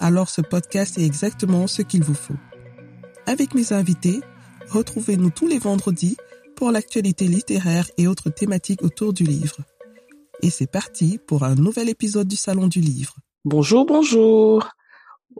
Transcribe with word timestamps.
alors 0.00 0.28
ce 0.28 0.40
podcast 0.40 0.98
est 0.98 1.04
exactement 1.04 1.66
ce 1.66 1.82
qu'il 1.82 2.02
vous 2.02 2.14
faut. 2.14 2.34
Avec 3.26 3.54
mes 3.54 3.72
invités, 3.72 4.20
Retrouvez-nous 4.70 5.30
tous 5.30 5.48
les 5.48 5.58
vendredis 5.58 6.16
pour 6.54 6.70
l'actualité 6.70 7.26
littéraire 7.26 7.90
et 7.98 8.06
autres 8.06 8.30
thématiques 8.30 8.84
autour 8.84 9.12
du 9.12 9.24
livre. 9.24 9.56
Et 10.42 10.50
c'est 10.50 10.70
parti 10.70 11.18
pour 11.26 11.42
un 11.42 11.56
nouvel 11.56 11.88
épisode 11.88 12.28
du 12.28 12.36
Salon 12.36 12.68
du 12.68 12.80
Livre. 12.80 13.16
Bonjour, 13.44 13.84
bonjour. 13.84 14.68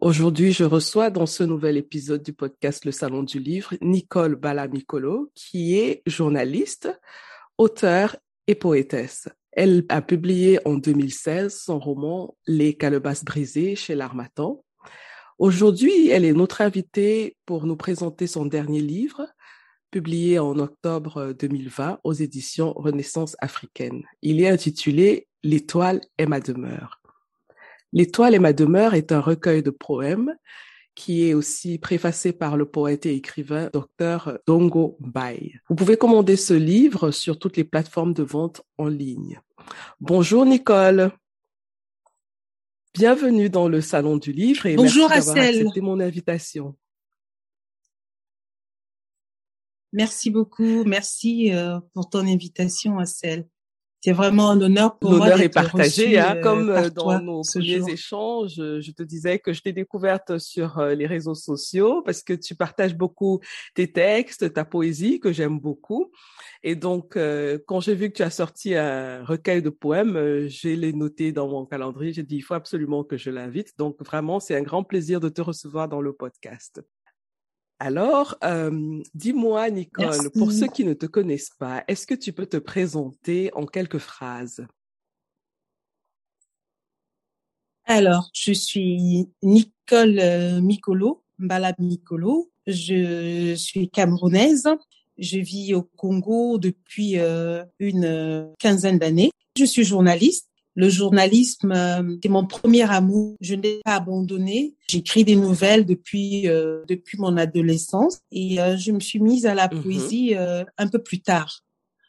Aujourd'hui, 0.00 0.50
je 0.50 0.64
reçois 0.64 1.10
dans 1.10 1.26
ce 1.26 1.44
nouvel 1.44 1.76
épisode 1.76 2.24
du 2.24 2.32
podcast 2.32 2.84
Le 2.84 2.90
Salon 2.90 3.22
du 3.22 3.38
Livre 3.38 3.74
Nicole 3.82 4.34
Balamicolo, 4.34 5.30
qui 5.36 5.78
est 5.78 6.02
journaliste, 6.06 6.90
auteure 7.56 8.16
et 8.48 8.56
poétesse. 8.56 9.28
Elle 9.52 9.84
a 9.88 10.00
publié 10.00 10.60
en 10.66 10.74
2016 10.74 11.56
son 11.56 11.78
roman 11.78 12.36
Les 12.46 12.74
calebasses 12.74 13.24
brisées 13.24 13.76
chez 13.76 13.94
l'Armatan 13.94 14.64
Aujourd'hui, 15.40 16.10
elle 16.10 16.26
est 16.26 16.34
notre 16.34 16.60
invitée 16.60 17.34
pour 17.46 17.64
nous 17.64 17.74
présenter 17.74 18.26
son 18.26 18.44
dernier 18.44 18.82
livre, 18.82 19.26
publié 19.90 20.38
en 20.38 20.58
octobre 20.58 21.32
2020 21.32 21.98
aux 22.04 22.12
éditions 22.12 22.74
Renaissance 22.74 23.36
africaine. 23.40 24.02
Il 24.20 24.42
est 24.42 24.50
intitulé 24.50 25.28
L'étoile 25.42 26.02
est 26.18 26.26
ma 26.26 26.40
demeure. 26.40 27.00
L'étoile 27.94 28.34
est 28.34 28.38
ma 28.38 28.52
demeure 28.52 28.92
est 28.92 29.12
un 29.12 29.20
recueil 29.20 29.62
de 29.62 29.70
poèmes 29.70 30.36
qui 30.94 31.28
est 31.28 31.34
aussi 31.34 31.78
préfacé 31.78 32.32
par 32.32 32.56
le 32.56 32.66
poète 32.66 33.06
et 33.06 33.14
écrivain 33.14 33.70
Dr 33.72 34.38
Dongo 34.46 34.96
Bai. 35.00 35.54
Vous 35.68 35.74
pouvez 35.74 35.96
commander 35.96 36.36
ce 36.36 36.54
livre 36.54 37.10
sur 37.10 37.38
toutes 37.38 37.56
les 37.56 37.64
plateformes 37.64 38.12
de 38.12 38.22
vente 38.22 38.62
en 38.78 38.86
ligne. 38.86 39.40
Bonjour 40.00 40.44
Nicole. 40.44 41.12
Bienvenue 42.94 43.48
dans 43.48 43.68
le 43.68 43.80
Salon 43.80 44.16
du 44.16 44.32
Livre 44.32 44.66
et 44.66 44.74
Bonjour 44.74 45.08
merci 45.08 45.28
d'avoir 45.28 45.46
accepté 45.46 45.80
mon 45.80 46.00
invitation. 46.00 46.76
Merci 49.92 50.30
beaucoup. 50.30 50.84
Merci 50.84 51.52
euh, 51.52 51.78
pour 51.94 52.10
ton 52.10 52.26
invitation, 52.26 52.98
Assel. 52.98 53.46
C'est 54.02 54.12
vraiment 54.12 54.50
un 54.50 54.60
honneur 54.62 54.98
pour 54.98 55.10
moi 55.10 55.28
L'honneur 55.28 55.40
est 55.42 55.50
partagé, 55.50 56.18
hein, 56.18 56.36
euh, 56.36 56.42
comme 56.42 56.70
euh, 56.70 56.88
par 56.88 56.90
dans 56.90 57.20
nos 57.20 57.42
premiers 57.42 57.78
jour. 57.80 57.88
échanges. 57.90 58.58
euh, 58.58 58.80
Je 58.80 58.92
te 58.92 59.02
disais 59.02 59.38
que 59.38 59.52
je 59.52 59.60
t'ai 59.60 59.72
découverte 59.74 60.38
sur 60.38 60.78
euh, 60.78 60.94
les 60.94 61.06
réseaux 61.06 61.34
sociaux 61.34 62.00
parce 62.02 62.22
que 62.22 62.32
tu 62.32 62.54
partages 62.54 62.96
beaucoup 62.96 63.40
tes 63.74 63.92
textes, 63.92 64.54
ta 64.54 64.64
poésie 64.64 65.20
que 65.20 65.32
j'aime 65.32 65.58
beaucoup. 65.60 66.12
Et 66.62 66.76
donc, 66.76 67.16
euh, 67.16 67.58
quand 67.66 67.80
j'ai 67.80 67.94
vu 67.94 68.10
que 68.10 68.16
tu 68.16 68.22
as 68.22 68.30
sorti 68.30 68.74
un 68.74 69.22
recueil 69.24 69.60
de 69.60 69.70
poèmes, 69.70 70.16
euh, 70.16 70.48
j'ai 70.48 70.76
les 70.76 70.94
noté 70.94 71.32
dans 71.32 71.48
mon 71.48 71.66
calendrier. 71.66 72.12
J'ai 72.14 72.22
dit, 72.22 72.36
il 72.36 72.42
faut 72.42 72.54
absolument 72.54 73.04
que 73.04 73.18
je 73.18 73.30
l'invite. 73.30 73.76
Donc, 73.78 73.96
vraiment, 74.02 74.40
c'est 74.40 74.56
un 74.56 74.62
grand 74.62 74.82
plaisir 74.82 75.20
de 75.20 75.28
te 75.28 75.42
recevoir 75.42 75.88
dans 75.88 76.00
le 76.00 76.14
podcast. 76.14 76.80
Alors, 77.82 78.36
euh, 78.44 79.02
dis-moi, 79.14 79.70
Nicole, 79.70 80.04
Merci. 80.04 80.28
pour 80.38 80.52
ceux 80.52 80.66
qui 80.66 80.84
ne 80.84 80.92
te 80.92 81.06
connaissent 81.06 81.54
pas, 81.58 81.82
est-ce 81.88 82.06
que 82.06 82.12
tu 82.14 82.34
peux 82.34 82.44
te 82.44 82.58
présenter 82.58 83.50
en 83.54 83.64
quelques 83.64 83.96
phrases? 83.96 84.66
Alors, 87.86 88.28
je 88.34 88.52
suis 88.52 89.30
Nicole 89.42 90.18
euh, 90.20 90.60
Mikolo, 90.60 91.24
Mbala 91.38 91.72
Mikolo. 91.78 92.52
Je 92.66 93.54
suis 93.54 93.88
camerounaise. 93.88 94.68
Je 95.16 95.38
vis 95.38 95.72
au 95.72 95.82
Congo 95.82 96.58
depuis 96.58 97.18
euh, 97.18 97.64
une 97.78 98.52
quinzaine 98.58 98.98
d'années. 98.98 99.30
Je 99.56 99.64
suis 99.64 99.84
journaliste. 99.84 100.49
Le 100.76 100.88
journalisme, 100.88 101.72
euh, 101.72 102.16
c'est 102.22 102.28
mon 102.28 102.46
premier 102.46 102.88
amour. 102.90 103.34
Je 103.40 103.54
n'ai 103.56 103.80
pas 103.84 103.96
abandonné. 103.96 104.76
J'écris 104.88 105.24
des 105.24 105.34
nouvelles 105.36 105.84
depuis 105.84 106.46
euh, 106.48 106.84
depuis 106.88 107.18
mon 107.18 107.36
adolescence 107.36 108.20
et 108.30 108.60
euh, 108.60 108.76
je 108.76 108.92
me 108.92 109.00
suis 109.00 109.18
mise 109.20 109.46
à 109.46 109.54
la 109.54 109.68
Mhm. 109.68 109.82
poésie 109.82 110.34
euh, 110.36 110.64
un 110.78 110.86
peu 110.86 111.02
plus 111.02 111.20
tard. 111.20 111.62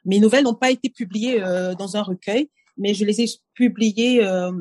Mes 0.06 0.20
nouvelles 0.20 0.44
n'ont 0.44 0.54
pas 0.54 0.70
été 0.72 0.90
publiées 0.90 1.42
euh, 1.44 1.74
dans 1.76 1.98
un 1.98 2.02
recueil, 2.04 2.50
mais 2.78 2.94
je 2.94 3.04
les 3.06 3.22
ai 3.22 3.26
publiées 3.54 4.24
euh, 4.24 4.52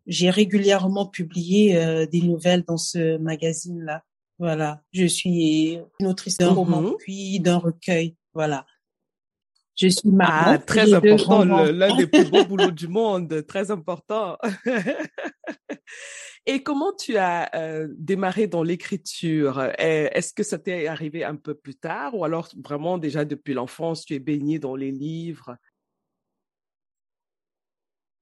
J'ai 0.07 0.29
régulièrement 0.29 1.05
publié 1.05 1.77
euh, 1.77 2.05
des 2.05 2.21
nouvelles 2.21 2.63
dans 2.67 2.77
ce 2.77 3.17
magazine-là. 3.17 4.03
Voilà, 4.41 4.81
je 4.91 5.05
suis 5.05 5.77
une 5.99 6.07
autrice 6.07 6.39
d'un 6.39 6.49
Mhm. 6.49 6.55
roman 6.57 6.93
puis 6.97 7.39
d'un 7.39 7.57
recueil. 7.57 8.15
Voilà. 8.33 8.65
Je 9.75 9.87
suis 9.87 10.09
maman. 10.09 10.31
Ah, 10.33 10.57
très 10.57 10.91
important, 10.95 11.43
l'un 11.45 11.95
des 11.95 12.07
plus 12.07 12.25
beaux 12.25 12.43
boulots 12.49 12.71
du 12.71 12.87
monde, 12.87 13.45
très 13.45 13.69
important. 13.69 14.39
Et 16.47 16.63
comment 16.63 16.91
tu 16.91 17.17
as 17.17 17.55
euh, 17.55 17.87
démarré 17.95 18.47
dans 18.47 18.63
l'écriture? 18.63 19.61
Est-ce 19.77 20.33
que 20.33 20.41
ça 20.41 20.57
t'est 20.57 20.87
arrivé 20.87 21.23
un 21.23 21.35
peu 21.35 21.53
plus 21.53 21.75
tard 21.75 22.15
ou 22.15 22.25
alors 22.25 22.49
vraiment 22.63 22.97
déjà 22.97 23.25
depuis 23.25 23.53
l'enfance, 23.53 24.05
tu 24.05 24.15
es 24.15 24.19
baigné 24.19 24.57
dans 24.57 24.75
les 24.75 24.89
livres? 24.91 25.55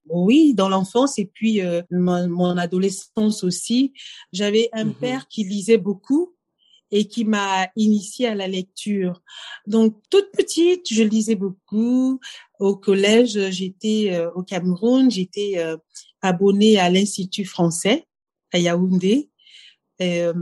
Oui, 0.07 0.53
dans 0.53 0.69
l'enfance 0.69 1.19
et 1.19 1.25
puis 1.25 1.61
euh, 1.61 1.81
mon, 1.91 2.27
mon 2.29 2.57
adolescence 2.57 3.43
aussi, 3.43 3.93
j'avais 4.31 4.69
un 4.73 4.85
Mhm. 4.85 4.93
père 4.95 5.27
qui 5.27 5.43
lisait 5.43 5.77
beaucoup 5.77 6.35
et 6.91 7.07
qui 7.07 7.23
m'a 7.25 7.69
initiée 7.75 8.27
à 8.27 8.33
la 8.35 8.47
lecture. 8.47 9.21
Donc 9.67 9.97
toute 10.09 10.31
petite, 10.31 10.91
je 10.91 11.03
lisais 11.03 11.35
beaucoup. 11.35 12.19
Au 12.59 12.75
collège, 12.75 13.51
j'étais 13.51 14.09
euh, 14.13 14.31
au 14.31 14.41
Cameroun, 14.43 15.11
j'étais 15.11 15.53
euh, 15.57 15.77
abonnée 16.21 16.79
à 16.79 16.89
l'Institut 16.89 17.45
français 17.45 18.05
à 18.51 18.57
Yaoundé. 18.57 19.29
Euh, 20.01 20.33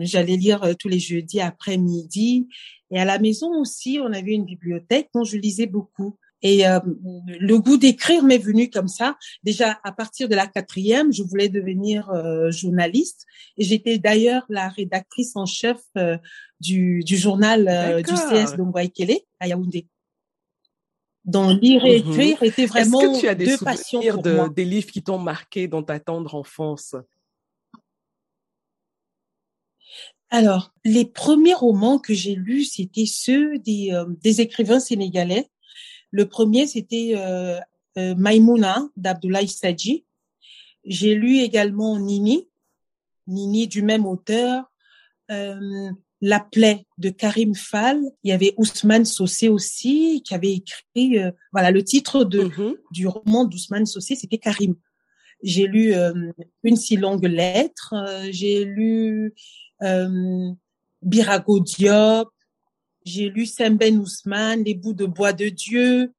J'allais 0.00 0.36
lire 0.36 0.62
euh, 0.62 0.74
tous 0.78 0.88
les 0.88 1.00
jeudis 1.00 1.40
après-midi. 1.40 2.48
Et 2.90 2.98
à 2.98 3.04
la 3.04 3.18
maison 3.18 3.50
aussi, 3.60 3.98
on 4.00 4.12
avait 4.12 4.32
une 4.32 4.44
bibliothèque 4.44 5.10
dont 5.14 5.24
je 5.24 5.36
lisais 5.36 5.66
beaucoup. 5.66 6.16
Et 6.42 6.66
euh, 6.66 6.80
le 7.26 7.58
goût 7.58 7.76
d'écrire 7.76 8.24
m'est 8.24 8.38
venu 8.38 8.68
comme 8.68 8.88
ça. 8.88 9.16
Déjà, 9.44 9.78
à 9.84 9.92
partir 9.92 10.28
de 10.28 10.34
la 10.34 10.46
quatrième, 10.46 11.12
je 11.12 11.22
voulais 11.22 11.48
devenir 11.48 12.10
euh, 12.10 12.50
journaliste. 12.50 13.26
Et 13.56 13.64
j'étais 13.64 13.98
d'ailleurs 13.98 14.44
la 14.48 14.68
rédactrice 14.68 15.36
en 15.36 15.46
chef 15.46 15.80
euh, 15.96 16.18
du, 16.60 17.02
du 17.04 17.16
journal 17.16 17.68
euh, 17.68 18.02
du. 18.02 18.14
CS 18.14 18.56
d'Ongwaikele 18.56 19.18
à 19.40 19.48
Yaoundé. 19.48 19.86
Donc, 21.24 21.60
lire 21.62 21.84
et 21.84 21.98
Mhm. 21.98 22.08
écrire 22.10 22.42
était 22.42 22.62
Est-ce 22.62 22.68
vraiment 22.68 23.14
que 23.14 23.20
tu 23.20 23.28
as 23.28 23.34
des 23.36 23.46
deux 23.46 23.58
passions 23.58 24.00
souvenirs 24.00 24.14
pour 24.14 24.22
de, 24.24 24.34
moi. 24.34 24.48
des 24.48 24.64
livres 24.64 24.90
qui 24.90 25.02
t'ont 25.02 25.18
marqué 25.18 25.68
dans 25.68 25.82
ta 25.84 26.00
tendre 26.00 26.34
enfance? 26.34 26.96
Alors, 30.30 30.72
les 30.84 31.04
premiers 31.04 31.54
romans 31.54 31.98
que 31.98 32.14
j'ai 32.14 32.34
lus, 32.34 32.64
c'était 32.64 33.06
ceux 33.06 33.58
des, 33.58 33.90
euh, 33.92 34.06
des 34.22 34.40
écrivains 34.40 34.80
sénégalais. 34.80 35.48
Le 36.12 36.26
premier, 36.28 36.66
c'était 36.66 37.14
euh, 37.16 37.58
euh, 37.98 38.14
Maïmouna 38.14 38.88
d'Abdoulaye 38.96 39.48
Sadji. 39.48 40.04
J'ai 40.84 41.14
lu 41.14 41.38
également 41.38 41.98
Nini, 41.98 42.48
Nini 43.26 43.66
du 43.66 43.82
même 43.82 44.06
auteur. 44.06 44.64
Euh, 45.30 45.90
La 46.24 46.38
plaie 46.38 46.86
de 46.98 47.10
Karim 47.10 47.52
Fall. 47.56 48.00
Il 48.22 48.28
y 48.30 48.32
avait 48.32 48.54
Ousmane 48.56 49.04
Sossé 49.04 49.48
aussi 49.48 50.22
qui 50.24 50.34
avait 50.34 50.52
écrit. 50.52 51.18
euh, 51.18 51.32
voilà, 51.52 51.70
le 51.72 51.82
titre 51.82 52.22
de 52.24 52.42
Mhm. 52.44 52.76
du 52.92 53.08
roman 53.08 53.44
d'Ousmane 53.44 53.86
Sossé, 53.86 54.14
c'était 54.14 54.38
Karim. 54.38 54.76
J'ai 55.42 55.66
lu 55.66 55.94
euh, 55.94 56.12
Une 56.62 56.76
si 56.76 56.96
longue 56.96 57.24
lettre. 57.24 57.94
euh, 57.96 58.28
j'ai 58.30 58.64
lu 58.64 59.34
euh, 59.82 60.52
Birago 61.02 61.58
Diop. 61.58 62.28
J'ai 63.04 63.28
lu 63.30 63.46
Semben 63.46 63.98
Ousmane, 63.98 64.64
Les 64.64 64.74
bouts 64.74 64.94
de 64.94 65.06
bois 65.06 65.32
de 65.32 65.48
Dieu. 65.48 66.12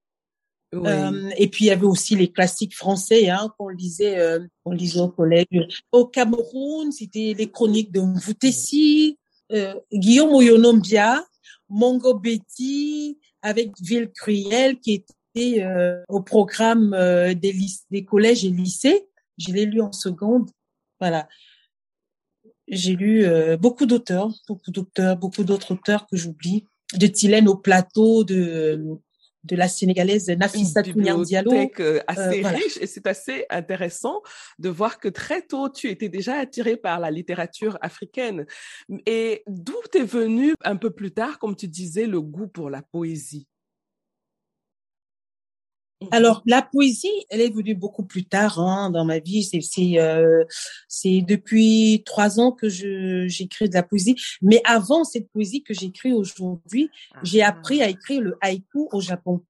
Oui. 0.73 0.89
Euh, 0.89 1.29
et 1.37 1.47
puis 1.49 1.65
il 1.65 1.67
y 1.67 1.71
avait 1.71 1.85
aussi 1.85 2.15
les 2.15 2.31
classiques 2.31 2.75
français 2.75 3.29
hein, 3.29 3.53
qu'on 3.57 3.69
lisait, 3.69 4.17
euh, 4.17 4.39
qu'on 4.63 4.71
lisait 4.71 4.99
au 4.99 5.09
collège. 5.09 5.45
Au 5.91 6.07
Cameroun, 6.07 6.91
c'était 6.91 7.35
les 7.37 7.51
chroniques 7.51 7.91
de 7.91 8.01
Mvoutessi, 8.01 9.19
euh, 9.51 9.75
Guillaume 9.93 10.33
Oyonombia, 10.33 11.25
Mongo 11.69 12.15
Betty, 12.15 13.19
avec 13.41 13.71
Ville 13.79 14.09
Cruelle, 14.15 14.79
qui 14.79 15.05
euh, 15.37 15.99
au 16.09 16.21
programme 16.21 16.91
des, 17.35 17.55
des 17.89 18.05
collèges 18.05 18.45
et 18.45 18.49
lycées. 18.49 19.07
Je 19.37 19.51
l'ai 19.51 19.65
lu 19.65 19.81
en 19.81 19.91
seconde. 19.91 20.49
Voilà. 20.99 21.27
J'ai 22.67 22.95
lu 22.95 23.25
beaucoup 23.57 23.85
d'auteurs, 23.85 24.31
beaucoup 24.47 24.71
d'auteurs, 24.71 25.17
beaucoup 25.17 25.43
d'autres 25.43 25.73
auteurs 25.73 26.07
que 26.07 26.15
j'oublie. 26.15 26.65
De 26.97 27.07
Tylène 27.07 27.47
au 27.47 27.55
plateau, 27.55 28.23
de 28.23 28.99
de 29.43 29.55
la 29.55 29.67
sénégalaise 29.67 30.29
Nafissa 30.29 30.81
Diallo. 30.81 31.23
Euh, 31.79 31.99
assez 32.07 32.41
riche 32.41 32.77
et 32.79 32.87
c'est 32.87 33.07
assez 33.07 33.45
intéressant 33.49 34.21
de 34.59 34.69
voir 34.69 34.99
que 34.99 35.09
très 35.09 35.41
tôt 35.41 35.69
tu 35.69 35.89
étais 35.89 36.09
déjà 36.09 36.35
attiré 36.35 36.77
par 36.77 36.99
la 36.99 37.11
littérature 37.11 37.77
africaine. 37.81 38.45
Et 39.05 39.43
d'où 39.47 39.75
t'es 39.91 40.03
venu 40.03 40.53
un 40.63 40.77
peu 40.77 40.91
plus 40.91 41.11
tard, 41.11 41.39
comme 41.39 41.55
tu 41.55 41.67
disais, 41.67 42.07
le 42.07 42.21
goût 42.21 42.47
pour 42.47 42.69
la 42.69 42.81
poésie? 42.81 43.47
Alors 46.11 46.41
la 46.45 46.61
poésie, 46.61 47.11
elle 47.29 47.41
est 47.41 47.53
venue 47.53 47.75
beaucoup 47.75 48.03
plus 48.03 48.25
tard 48.25 48.59
hein, 48.59 48.89
dans 48.89 49.05
ma 49.05 49.19
vie. 49.19 49.43
C'est 49.43 49.61
c'est 49.61 49.99
euh, 49.99 50.43
c'est 50.87 51.21
depuis 51.21 52.03
trois 52.05 52.39
ans 52.39 52.51
que 52.51 52.69
je 52.69 53.25
j'écris 53.27 53.69
de 53.69 53.73
la 53.73 53.83
poésie. 53.83 54.15
Mais 54.41 54.61
avant 54.65 55.03
cette 55.03 55.29
poésie 55.29 55.63
que 55.63 55.73
j'écris 55.73 56.13
aujourd'hui, 56.13 56.89
j'ai 57.23 57.41
ah. 57.41 57.49
appris 57.49 57.81
à 57.81 57.89
écrire 57.89 58.21
le 58.21 58.37
haïku 58.41 58.89
au 58.91 59.01
Japon. 59.01 59.41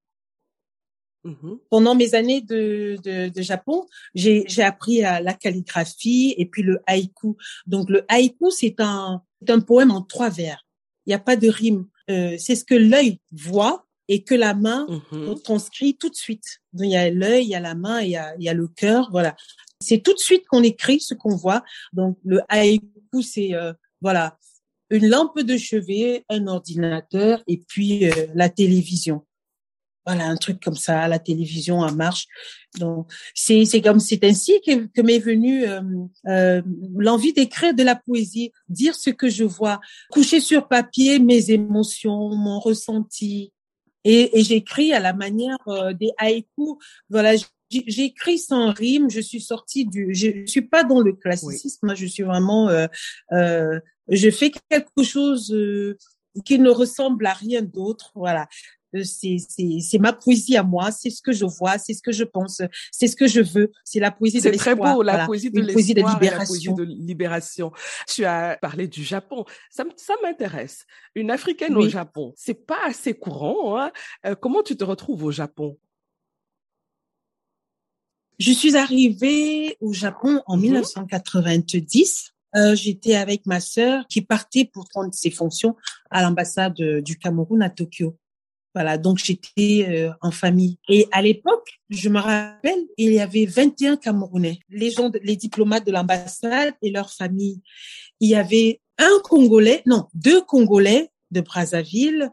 Mhm. 1.23 1.59
Pendant 1.69 1.95
mes 1.95 2.15
années 2.15 2.41
de, 2.41 2.97
de, 3.03 3.29
de 3.29 3.41
Japon, 3.41 3.85
j'ai 4.13 4.45
appris 4.61 5.03
à 5.03 5.21
la 5.21 5.33
calligraphie 5.33 6.35
et 6.38 6.45
puis 6.45 6.63
le 6.63 6.81
haïku. 6.85 7.38
Donc 7.65 7.89
le 7.89 8.03
haïku, 8.09 8.51
c'est 8.51 8.75
un, 8.79 9.21
un 9.47 9.59
poème 9.61 9.91
en 9.91 10.01
trois 10.01 10.29
vers. 10.29 10.65
Il 11.06 11.09
n'y 11.09 11.13
a 11.13 11.19
pas 11.19 11.35
de 11.35 11.47
rime. 11.47 11.88
Euh, 12.09 12.35
c'est 12.38 12.56
ce 12.56 12.65
que 12.65 12.75
l'œil 12.75 13.19
voit 13.31 13.85
et 14.07 14.23
que 14.23 14.35
la 14.35 14.53
main 14.53 14.85
mmh 15.11 15.35
transcrit 15.44 15.95
tout 15.95 16.09
de 16.09 16.15
suite. 16.15 16.59
Donc, 16.73 16.88
il 16.88 16.91
y 16.91 16.95
a 16.95 17.09
l'œil, 17.09 17.45
il 17.45 17.50
y 17.50 17.55
a 17.55 17.59
la 17.59 17.75
main, 17.75 18.01
il 18.01 18.11
y 18.11 18.17
a, 18.17 18.35
il 18.38 18.44
y 18.44 18.50
a 18.50 18.53
le 18.53 18.67
cœur, 18.67 19.09
voilà. 19.11 19.35
C'est 19.83 20.01
tout 20.01 20.13
de 20.13 20.19
suite 20.19 20.45
qu'on 20.47 20.63
écrit 20.63 21.00
ce 21.00 21.13
qu'on 21.13 21.35
voit. 21.35 21.63
Donc 21.91 22.17
le 22.23 22.41
haïku, 22.47 23.21
c'est 23.21 23.53
euh, 23.53 23.73
voilà 24.01 24.38
une 24.89 25.07
lampe 25.07 25.39
de 25.39 25.57
chevet, 25.57 26.23
un 26.29 26.47
ordinateur 26.47 27.44
et 27.47 27.57
puis 27.57 28.09
euh, 28.09 28.27
la 28.35 28.50
télévision. 28.50 29.25
Voilà 30.06 30.25
un 30.25 30.35
truc 30.35 30.61
comme 30.61 30.75
ça, 30.75 31.07
la 31.07 31.19
télévision 31.19 31.79
en 31.79 31.91
marche. 31.94 32.27
Donc 32.77 33.11
c'est 33.33 33.65
c'est 33.65 33.81
comme 33.81 33.99
c'est 33.99 34.23
ainsi 34.23 34.61
que, 34.65 34.85
que 34.88 35.01
m'est 35.01 35.19
venue 35.19 35.65
euh, 35.65 36.61
l'envie 36.95 37.33
d'écrire 37.33 37.73
de 37.73 37.83
la 37.83 37.95
poésie, 37.95 38.51
dire 38.69 38.95
ce 38.95 39.09
que 39.09 39.29
je 39.29 39.44
vois, 39.44 39.79
coucher 40.11 40.39
sur 40.39 40.67
papier 40.67 41.19
mes 41.19 41.51
émotions, 41.51 42.35
mon 42.35 42.59
ressenti, 42.59 43.51
et, 44.03 44.39
et 44.39 44.44
j'écris 44.44 44.94
à 44.94 45.00
la 45.00 45.13
manière 45.13 45.57
euh, 45.67 45.94
des 45.94 46.11
haïkus. 46.17 46.75
Voilà, 47.09 47.35
j'écris 47.69 48.39
sans 48.39 48.71
rime. 48.71 49.09
Je 49.09 49.19
suis 49.19 49.41
sortie 49.41 49.85
du. 49.85 50.13
Je 50.13 50.45
suis 50.45 50.61
pas 50.61 50.83
dans 50.83 51.01
le 51.01 51.13
classicisme. 51.13 51.95
Je 51.95 52.05
suis 52.05 52.23
vraiment. 52.23 52.69
Euh, 52.69 52.88
euh, 53.31 53.79
je 54.09 54.29
fais 54.29 54.51
quelque 54.69 55.03
chose 55.03 55.53
euh, 55.53 55.97
qui 56.45 56.59
ne 56.59 56.69
ressemble 56.69 57.25
à 57.25 57.33
rien 57.33 57.61
d'autre. 57.61 58.11
Voilà. 58.15 58.47
Euh, 58.95 59.04
c'est 59.04 60.00
ma 60.00 60.13
poésie 60.13 60.56
à 60.57 60.63
moi, 60.63 60.92
c'est 60.92 61.10
ce 61.10 61.22
que 61.22 61.31
je 61.31 61.45
vois, 61.45 61.78
c'est 61.78 61.94
ce 61.94 62.01
que 62.01 62.12
je 62.12 62.24
pense, 62.24 62.62
c'est 62.92 63.07
ce 63.07 63.16
que 63.16 63.28
je 63.28 63.42
veux, 63.42 63.72
c'est 63.84 64.00
la 64.00 64.12
poésie 64.12 64.40
de 64.42 64.50
l'espoir. 64.50 64.75
C'est 64.75 64.81
très 64.81 64.94
beau, 64.94 65.01
la 65.01 65.25
poésie 65.25 65.50
de 65.50 65.62
l'espoir, 65.62 66.19
la 66.22 66.45
poésie 66.45 66.74
de 66.74 66.84
libération. 66.84 67.72
Tu 68.07 68.25
as 68.25 68.57
parlé 68.62 68.88
du 68.88 69.04
Japon, 69.04 69.45
ça, 69.69 69.84
ça 69.98 70.13
m'intéresse. 70.22 70.86
Une 71.16 71.31
africaine 71.31 71.75
au 71.75 71.88
Japon, 71.90 72.34
c'est 72.36 72.66
pas 72.66 72.80
assez 72.86 73.13
courant. 73.13 73.80
Hein 73.80 73.92
euh, 74.25 74.36
comment 74.36 74.63
tu 74.63 74.75
te 74.75 74.84
retrouves 74.84 75.24
au 75.24 75.31
Japon? 75.31 75.78
Je 78.40 78.51
suis 78.51 78.75
arrivée 78.75 79.78
au 79.80 79.94
Japon 79.94 80.42
en 80.48 80.57
1990. 80.57 82.30
Mmh 82.30 82.60
euh, 82.60 82.75
J'étais 82.75 83.16
avec 83.16 83.45
ma 83.48 83.60
sœur 83.60 84.06
qui 84.07 84.22
partait 84.22 84.66
pour 84.66 84.88
prendre 84.88 85.13
ses 85.13 85.31
fonctions 85.31 85.75
à 86.12 86.22
l'ambassade 86.22 86.75
du 86.75 87.18
Cameroun 87.18 87.63
à 87.63 87.69
Tokyo. 87.69 88.16
Voilà, 88.73 88.97
donc 88.97 89.19
j'étais 89.19 89.85
euh, 89.87 90.11
en 90.21 90.31
famille. 90.31 90.77
Et 90.89 91.07
à 91.11 91.21
l'époque, 91.21 91.79
je 91.89 92.09
me 92.09 92.19
rappelle, 92.19 92.79
il 92.97 93.13
y 93.13 93.19
avait 93.19 93.45
21 93.45 93.97
Camerounais, 93.97 94.59
les 94.69 94.91
gens, 94.91 95.11
les 95.21 95.35
diplomates 95.35 95.85
de 95.85 95.91
l'ambassade 95.91 96.73
et 96.81 96.89
leurs 96.89 97.11
familles. 97.11 97.61
Il 98.19 98.29
y 98.29 98.35
avait 98.35 98.81
un 98.97 99.19
Congolais, 99.23 99.83
non, 99.85 100.07
deux 100.13 100.41
Congolais 100.41 101.09
de 101.31 101.41
Brazzaville, 101.41 102.31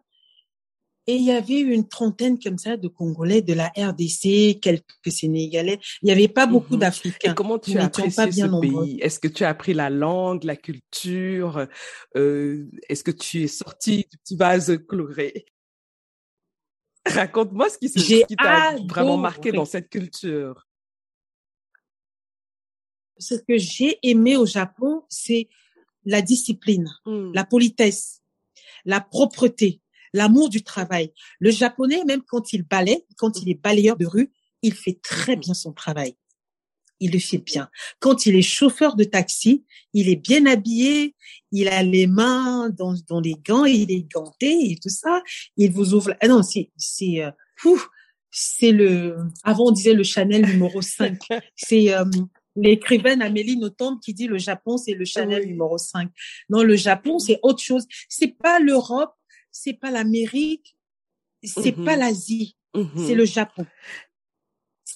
et 1.07 1.15
il 1.15 1.25
y 1.25 1.33
avait 1.33 1.59
une 1.59 1.89
trentaine 1.89 2.39
comme 2.39 2.59
ça 2.59 2.77
de 2.77 2.87
Congolais 2.87 3.43
de 3.43 3.53
la 3.53 3.73
RDC, 3.77 4.61
quelques 4.61 4.85
Sénégalais. 5.09 5.81
Il 6.03 6.07
n'y 6.07 6.13
avait 6.13 6.29
pas 6.29 6.47
beaucoup 6.47 6.75
mhm. 6.75 6.81
d'Africains. 6.81 7.33
Et 7.33 7.35
comment 7.35 7.59
tu 7.59 7.77
as 7.77 7.91
ce 7.93 8.61
pays? 8.61 9.01
Est-ce 9.01 9.19
que 9.19 9.27
tu 9.27 9.43
as 9.43 9.49
appris 9.49 9.75
la 9.75 9.91
langue, 9.91 10.45
la 10.45 10.57
culture? 10.57 11.67
Euh, 12.17 12.71
Est-ce 12.89 13.03
que 13.03 13.11
tu 13.11 13.43
es 13.43 13.49
sorti 13.49 14.07
du 14.11 14.19
petit 14.19 14.37
vase 14.37 14.79
coloré 14.87 15.47
Raconte-moi 17.15 17.69
ce 17.69 17.79
qui, 17.79 18.37
t'a 18.37 18.77
vraiment 18.89 19.17
marqué 19.17 19.53
dans 19.53 19.65
cette 19.65 19.89
culture. 19.89 20.67
Ce 23.19 23.35
que 23.35 23.59
j'ai 23.59 23.99
aimé 24.03 24.37
au 24.37 24.47
Japon, 24.47 25.05
c'est 25.09 25.49
la 26.05 26.23
discipline, 26.23 26.89
hmm. 27.05 27.33
la 27.35 27.45
politesse, 27.45 28.23
la 28.85 29.01
propreté, 29.01 29.83
l'amour 30.13 30.49
du 30.49 30.63
travail. 30.63 31.13
Le 31.39 31.51
japonais, 31.51 32.03
même 32.07 32.23
quand 32.23 32.53
il 32.53 32.63
balaye, 32.63 33.05
quand 33.17 33.43
il 33.43 33.51
est 33.51 33.61
balayeur 33.61 33.97
de 33.97 34.07
rue, 34.07 34.33
il 34.63 34.75
fait 34.75 34.99
très 35.03 35.37
bien 35.37 35.55
son 35.55 35.73
travail 35.73 36.17
il 37.01 37.13
le 37.13 37.19
fait 37.19 37.39
bien. 37.39 37.69
Quand 37.99 38.27
il 38.27 38.37
est 38.37 38.43
chauffeur 38.43 38.95
de 38.95 39.05
taxi, 39.05 39.65
il 39.93 40.09
est 40.09 40.17
bien 40.17 40.47
habillé, 40.47 41.15
il 41.51 41.69
a 41.69 41.83
les 41.83 42.07
mains 42.07 42.71
dans, 42.71 42.95
dans 43.09 43.21
les 43.21 43.35
gants, 43.35 43.65
il 43.65 43.91
est 43.91 44.11
ganté 44.11 44.71
et 44.71 44.77
tout 44.77 44.89
ça. 44.89 45.23
Il 45.57 45.73
vous 45.73 45.95
ouvre. 45.95 46.15
Ah 46.21 46.29
non, 46.29 46.43
c'est 46.43 46.71
c'est 46.77 47.23
euh, 47.23 47.31
c'est 48.31 48.73
le. 48.73 49.17
Avant 49.43 49.69
on 49.69 49.73
disait 49.73 49.95
le 49.95 50.05
Chanel 50.05 50.47
numéro 50.47 50.81
5. 50.81 51.19
c'est 51.57 51.93
euh, 51.93 52.05
l'écrivaine 52.57 53.23
Amélie 53.23 53.57
Nothomb 53.57 53.99
qui 53.99 54.15
dit 54.15 54.27
le 54.27 54.39
Japon 54.39 54.77
c'est 54.77 54.95
le 54.95 55.05
Chanel 55.05 55.47
numéro 55.47 55.79
5. 55.79 56.11
Non, 56.49 56.63
le 56.63 56.77
Japon 56.77 57.19
c'est 57.19 57.39
autre 57.43 57.63
chose. 57.63 57.87
C'est 58.09 58.37
pas 58.39 58.61
l'Europe, 58.61 59.15
c'est 59.51 59.75
pas 59.75 59.91
l'Amérique, 59.91 60.77
c'est 61.43 61.73
pas 61.73 61.95
mhm. 61.95 62.01
l'Asie, 62.01 62.57
c'est 62.75 63.13
mhm. 63.13 63.15
le 63.15 63.25
Japon. 63.25 63.67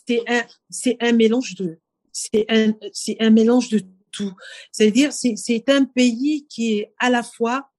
C'est 0.06 0.22
un 0.28 0.42
c'est 0.70 0.96
un 1.00 1.12
mélange 1.12 1.54
de 1.56 1.80
c'est 2.14 2.46
un, 2.48 2.72
c'est 2.92 3.16
un 3.20 3.30
mélange 3.30 3.68
de 3.68 3.82
tout. 4.12 4.32
C'est-à-dire, 4.72 5.12
c'est, 5.12 5.34
c'est 5.36 5.68
un 5.68 5.84
pays 5.84 6.46
qui 6.48 6.78
est 6.78 6.94
à 6.98 7.10
la 7.10 7.22
fois 7.22 7.70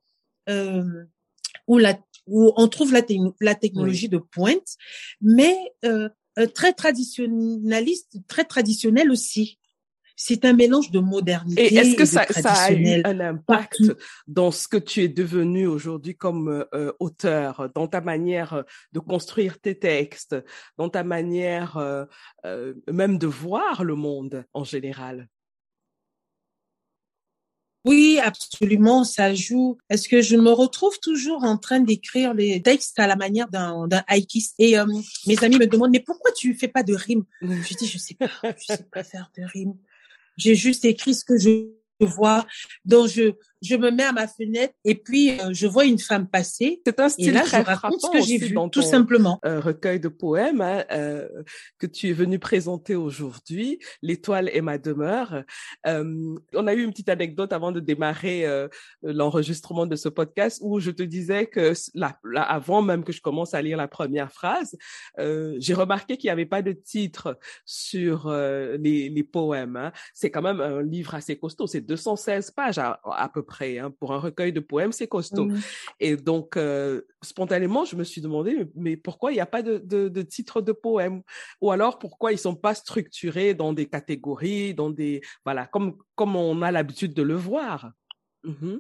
euh, 0.50 1.06
où, 1.66 1.78
la, 1.80 1.98
où 2.28 2.52
on 2.58 2.68
trouve 2.68 2.94
la, 2.94 3.02
la 3.40 3.56
technologie 3.56 4.10
de 4.10 4.18
pointe, 4.18 4.76
mais 5.22 5.58
euh, 5.86 6.10
euh, 6.38 6.46
très 6.46 6.74
traditionnaliste, 6.74 8.18
très 8.28 8.44
traditionnel 8.44 9.10
aussi 9.10 9.58
c'est 10.16 10.46
un 10.46 10.54
mélange 10.54 10.92
de 10.92 11.00
modernité. 11.00 11.74
Et 11.74 11.78
est-ce 11.78 11.96
que 11.96 12.06
ça, 12.06 12.26
ça, 12.30 12.52
a 12.52 12.72
eu 12.72 13.02
un 13.04 13.20
impact 13.20 13.82
dans 14.28 14.52
ce 14.52 14.68
que 14.68 14.78
tu 14.78 15.04
es 15.04 15.08
devenu 15.08 15.68
aujourd'hui 15.68 16.16
comme 16.16 16.66
euh, 16.74 16.92
auteur, 17.00 17.70
dans 17.76 17.88
ta 17.88 18.02
manière 18.02 18.64
de 18.94 19.00
construire 19.00 19.60
tes 19.60 19.78
textes, 19.78 20.36
dans 20.78 20.90
ta 20.90 21.04
manière 21.04 21.78
euh, 21.78 22.06
euh, 22.46 22.74
même 22.92 23.18
de 23.18 23.28
voir 23.28 23.84
le 23.84 23.96
monde 23.96 24.46
en 24.54 24.64
général? 24.64 25.28
Oui, 27.84 28.20
absolument, 28.20 29.04
ça 29.04 29.36
joue. 29.36 29.78
Est-ce 29.92 30.10
que 30.10 30.20
je 30.20 30.36
me 30.36 30.52
retrouve 30.52 31.00
toujours 31.00 31.44
en 31.44 31.58
train 31.58 31.80
d'écrire 31.80 32.34
les 32.34 32.60
textes 32.60 32.98
à 32.98 33.06
la 33.06 33.16
manière 33.16 33.48
d'un 33.48 33.88
d'un 33.88 34.04
Et 34.58 34.76
mes 35.28 35.44
amis 35.44 35.60
me 35.60 35.68
demandent 35.68 35.92
mais 35.92 36.00
pourquoi 36.00 36.32
tu 36.32 36.56
fais 36.56 36.68
pas 36.68 36.82
de 36.82 36.96
rimes 36.96 37.26
Je 37.42 37.76
dis 37.76 37.86
je 37.86 38.00
sais 38.00 38.16
pas, 38.16 38.28
je 38.44 38.74
sais 38.76 38.88
pas 38.92 39.04
faire 39.04 39.30
de 39.38 39.44
rimes. 39.44 39.76
J'ai 40.38 40.56
juste 40.56 40.86
écrit 40.86 41.14
ce 41.14 41.26
que 41.26 41.38
je 41.38 41.70
vois. 42.00 42.46
Donc 42.84 43.08
je 43.08 43.34
je 43.66 43.76
me 43.76 43.92
mets 43.92 44.04
à 44.04 44.12
ma 44.12 44.28
fenêtre 44.28 44.74
et 44.84 44.96
puis 44.96 45.40
euh, 45.40 45.50
je 45.52 45.68
vois 45.68 45.86
une 45.86 46.00
femme 46.00 46.28
passer. 46.28 46.82
C'est 46.86 47.00
un 47.00 47.10
style 47.10 47.30
et 47.30 47.32
là, 47.32 47.42
très 47.42 47.62
je 47.62 47.66
raconte 47.66 48.02
ce 48.02 48.10
que 48.10 48.22
j'ai 48.22 48.38
vu, 48.38 48.56
tout 48.72 48.82
simplement. 48.82 49.40
Un 49.44 49.60
recueil 49.60 50.00
de 50.00 50.08
poèmes 50.08 50.62
hein, 50.62 50.84
euh, 50.92 51.28
que 51.80 51.88
tu 51.88 52.10
es 52.10 52.14
venu 52.14 52.40
présenter 52.40 52.96
aujourd'hui, 52.96 53.80
L'étoile 54.02 54.50
est 54.50 54.62
ma 54.62 54.78
demeure. 54.78 55.44
Euh, 55.88 56.36
on 56.54 56.68
a 56.68 56.74
eu 56.74 56.84
une 56.84 56.92
petite 56.92 57.10
anecdote 57.10 57.54
avant 57.54 57.72
de 57.72 57.80
démarrer 57.80 58.46
euh, 58.46 58.68
l'enregistrement 59.02 59.86
de 59.86 59.96
ce 59.96 60.10
podcast 60.10 60.60
où 60.62 60.80
je 60.80 60.92
te 60.92 61.04
disais 61.04 61.48
que 61.48 61.74
là, 61.94 62.18
là, 62.24 62.44
avant 62.44 62.82
même 62.82 63.04
que 63.04 63.12
je 63.12 63.22
commence 63.22 63.54
à 63.54 63.62
lire 63.62 63.78
la 63.78 63.88
première 63.88 64.32
phrase, 64.32 64.78
j'ai 65.18 65.74
remarqué 65.74 66.18
qu'il 66.18 66.28
n'y 66.28 66.32
avait 66.32 66.46
pas 66.46 66.62
de 66.62 66.72
titre 66.72 67.38
sur 67.66 68.30
les, 68.30 69.10
les, 69.10 69.24
poèmes. 69.24 69.76
Hein. 69.76 69.92
C'est 70.14 70.30
quand 70.30 70.42
même 70.42 70.62
un 70.62 70.82
livre 70.82 71.16
assez 71.16 71.38
costaud, 71.38 71.68
c'est 71.68 71.82
216 71.82 72.52
pages 72.52 72.78
à, 72.78 73.00
à 73.04 73.30
peu 73.30 73.44
près 73.44 73.55
Hein. 73.62 73.92
Pour 74.00 74.14
un 74.14 74.20
recueil 74.20 74.54
de 74.54 74.60
poèmes, 74.60 74.92
c'est 74.92 75.08
costaud. 75.08 75.50
Et 76.00 76.16
donc, 76.16 76.58
euh, 76.58 77.02
spontanément, 77.22 77.86
je 77.86 77.96
me 77.96 78.04
suis 78.04 78.22
demandé, 78.22 78.68
mais 78.76 78.98
pourquoi 78.98 79.32
il 79.32 79.36
n'y 79.36 79.42
a 79.42 79.46
pas 79.46 79.62
de, 79.62 79.78
de, 79.78 80.10
de, 80.10 80.22
titre 80.22 80.62
de 80.62 80.72
poème 80.72 81.22
Ou 81.62 81.72
alors, 81.72 82.00
pourquoi 82.00 82.32
ils 82.32 82.38
sont 82.38 82.56
pas 82.56 82.76
structurés 82.76 83.54
dans 83.54 83.74
des 83.74 83.88
catégories, 83.88 84.74
dans 84.74 84.90
des... 84.90 85.22
Voilà, 85.44 85.66
comme, 85.68 85.98
comme 86.16 86.36
on 86.36 86.62
a 86.62 86.72
l'habitude 86.72 87.14
de 87.14 87.24
le 87.24 87.36
voir? 87.36 87.92
Mmh 88.44 88.78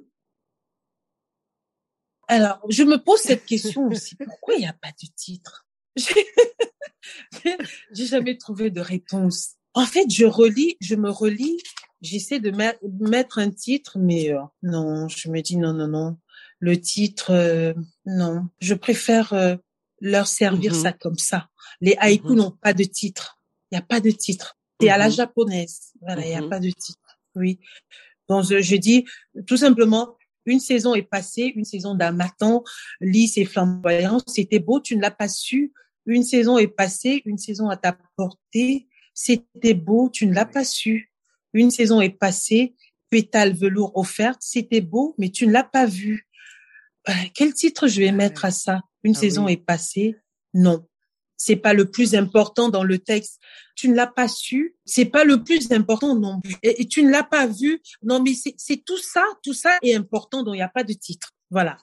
alors, 2.27 2.59
je 2.69 2.83
me 2.83 2.97
pose 2.97 3.19
cette 3.19 3.45
question 3.45 3.87
aussi. 3.87 4.15
Pourquoi 4.25 4.55
il 4.55 4.59
n'y 4.61 4.67
a 4.67 4.73
pas 4.73 4.91
de 4.91 5.07
titre 5.15 5.67
J'ai 7.93 8.05
jamais 8.05 8.37
trouvé 8.37 8.71
de 8.71 8.81
réponse. 8.81 9.55
En 9.73 9.85
fait, 9.85 10.09
je 10.09 10.25
relis, 10.25 10.77
je 10.81 10.95
me 10.95 11.09
relis, 11.09 11.61
j'essaie 12.01 12.39
de 12.39 12.51
mettre 13.09 13.39
un 13.39 13.51
titre, 13.51 13.97
mais 13.99 14.31
euh, 14.31 14.41
non, 14.63 15.07
je 15.07 15.29
me 15.29 15.41
dis 15.41 15.57
non, 15.57 15.73
non, 15.73 15.87
non. 15.87 16.17
Le 16.59 16.79
titre, 16.79 17.31
euh, 17.31 17.73
non. 18.05 18.47
Je 18.59 18.73
préfère 18.73 19.33
euh, 19.33 19.55
leur 19.99 20.27
servir 20.27 20.73
mm-hmm. 20.73 20.81
ça 20.81 20.93
comme 20.93 21.17
ça. 21.17 21.49
Les 21.81 21.95
haïkus 21.99 22.31
mm-hmm. 22.31 22.35
n'ont 22.35 22.51
pas 22.51 22.73
de 22.73 22.83
titre. 22.83 23.39
Il 23.71 23.75
n'y 23.75 23.79
a 23.79 23.85
pas 23.85 23.99
de 23.99 24.11
titre. 24.11 24.57
C'est 24.79 24.89
à 24.89 24.97
la 24.97 25.09
mm-hmm. 25.09 25.15
japonaise. 25.15 25.91
Voilà, 26.01 26.25
il 26.25 26.29
n'y 26.29 26.35
a 26.35 26.47
pas 26.47 26.59
de 26.59 26.69
titre. 26.69 27.19
Oui. 27.35 27.59
Donc, 28.29 28.45
je 28.45 28.75
dis 28.75 29.05
tout 29.45 29.57
simplement, 29.57 30.15
une 30.45 30.59
saison 30.59 30.95
est 30.95 31.03
passée, 31.03 31.51
une 31.55 31.65
saison 31.65 31.95
d'un 31.95 32.11
matin, 32.11 32.61
lisse 33.01 33.37
et 33.37 33.45
flamboyant, 33.45 34.19
c'était 34.27 34.59
beau, 34.59 34.79
tu 34.79 34.95
ne 34.95 35.01
l'as 35.01 35.11
pas 35.11 35.27
su. 35.27 35.73
Une 36.05 36.23
saison 36.23 36.57
est 36.57 36.67
passée, 36.67 37.23
une 37.25 37.37
saison 37.37 37.69
à 37.69 37.77
ta 37.77 37.97
portée, 38.15 38.87
c'était 39.13 39.73
beau, 39.73 40.09
tu 40.11 40.27
ne 40.27 40.33
l'as 40.33 40.45
pas 40.45 40.63
su. 40.63 41.11
Une 41.55 41.71
saison 41.71 42.01
est 42.01 42.09
passée, 42.09 42.75
pétale 43.09 43.53
velours 43.53 43.97
offerte, 43.97 44.39
c'était 44.41 44.81
beau, 44.81 45.15
mais 45.17 45.29
tu 45.29 45.47
ne 45.47 45.51
l'as 45.51 45.63
pas 45.63 45.87
vu. 45.87 46.27
Euh, 47.09 47.13
quel 47.33 47.53
titre 47.53 47.87
je 47.87 48.01
vais 48.01 48.11
mettre 48.11 48.45
à 48.45 48.51
ça? 48.51 48.81
Une 49.03 49.15
ah 49.15 49.19
saison 49.19 49.47
est 49.47 49.63
passée? 49.65 50.15
Non 50.53 50.85
c'est 51.37 51.55
pas 51.55 51.73
le 51.73 51.89
plus 51.89 52.15
important 52.15 52.69
dans 52.69 52.83
le 52.83 52.99
texte. 52.99 53.39
Tu 53.75 53.89
ne 53.89 53.95
l'as 53.95 54.07
pas 54.07 54.27
su, 54.27 54.75
c'est 54.85 55.05
pas 55.05 55.23
le 55.23 55.43
plus 55.43 55.71
important 55.71 56.15
non 56.15 56.39
plus. 56.39 56.55
Et, 56.63 56.87
tu 56.87 57.03
ne 57.03 57.11
l'as 57.11 57.23
pas 57.23 57.47
vu? 57.47 57.81
Non, 58.03 58.21
mais 58.21 58.33
c'est 58.33 58.85
tout 58.85 58.97
ça, 58.97 59.23
tout 59.43 59.53
ça 59.53 59.77
est 59.81 59.95
important, 59.95 60.43
donc 60.43 60.55
il 60.55 60.59
n'y 60.59 60.63
a 60.63 60.69
pas 60.69 60.83
de 60.83 60.93
titre. 60.93 61.31
Voilà. 61.49 61.77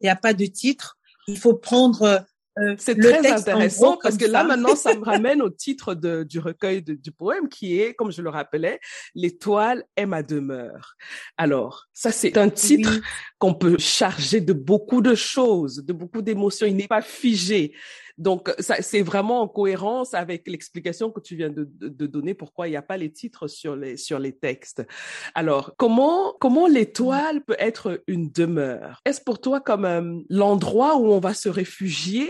Il 0.00 0.04
n'y 0.04 0.10
a 0.10 0.16
pas 0.16 0.34
de 0.34 0.46
titre. 0.46 0.98
Il 1.26 1.38
faut 1.38 1.54
prendre 1.54 2.24
euh, 2.60 2.74
c'est 2.78 2.98
très 2.98 3.30
intéressant 3.30 3.98
parce 4.02 4.16
que 4.16 4.26
là 4.26 4.44
maintenant 4.44 4.76
ça 4.76 4.94
me 4.94 5.04
ramène 5.04 5.42
au 5.42 5.50
titre 5.50 5.94
de, 5.94 6.24
du 6.24 6.38
recueil 6.38 6.82
du 6.82 7.12
poème 7.12 7.48
qui 7.48 7.80
est, 7.80 7.94
comme 7.94 8.12
je 8.12 8.22
le 8.22 8.30
rappelais, 8.30 8.80
l'étoile 9.14 9.84
est 9.96 10.06
ma 10.06 10.22
demeure. 10.22 10.94
Alors 11.36 11.86
ça 11.92 12.10
c'est 12.10 12.36
un 12.36 12.48
titre 12.48 13.00
qu'on 13.38 13.54
peut 13.54 13.78
charger 13.78 14.40
de 14.40 14.52
beaucoup 14.52 15.00
de 15.00 15.14
choses, 15.14 15.84
de 15.84 15.92
beaucoup 15.92 16.22
d'émotions. 16.22 16.66
Il 16.66 16.76
n'est 16.76 16.88
pas 16.88 17.02
figé. 17.02 17.74
Donc, 18.18 18.52
c'est 18.58 19.02
vraiment 19.02 19.42
en 19.42 19.48
cohérence 19.48 20.12
avec 20.12 20.48
l'explication 20.48 21.12
que 21.12 21.20
tu 21.20 21.36
viens 21.36 21.50
de, 21.50 21.68
de, 21.70 22.06
donner 22.06 22.34
pourquoi 22.34 22.66
il 22.66 22.72
n'y 22.72 22.76
a 22.76 22.82
pas 22.82 22.96
les 22.96 23.12
titres 23.12 23.46
sur 23.46 23.76
les, 23.76 23.96
sur 23.96 24.18
les 24.18 24.32
textes. 24.32 24.82
Alors, 25.36 25.74
comment, 25.76 26.34
comment 26.40 26.66
l'étoile 26.66 27.44
peut 27.44 27.56
être 27.60 28.02
une 28.08 28.30
demeure? 28.32 29.00
Est-ce 29.04 29.20
pour 29.20 29.40
toi 29.40 29.60
comme 29.60 29.84
euh, 29.84 30.18
l'endroit 30.28 30.96
où 30.96 31.12
on 31.12 31.20
va 31.20 31.32
se 31.32 31.48
réfugier 31.48 32.28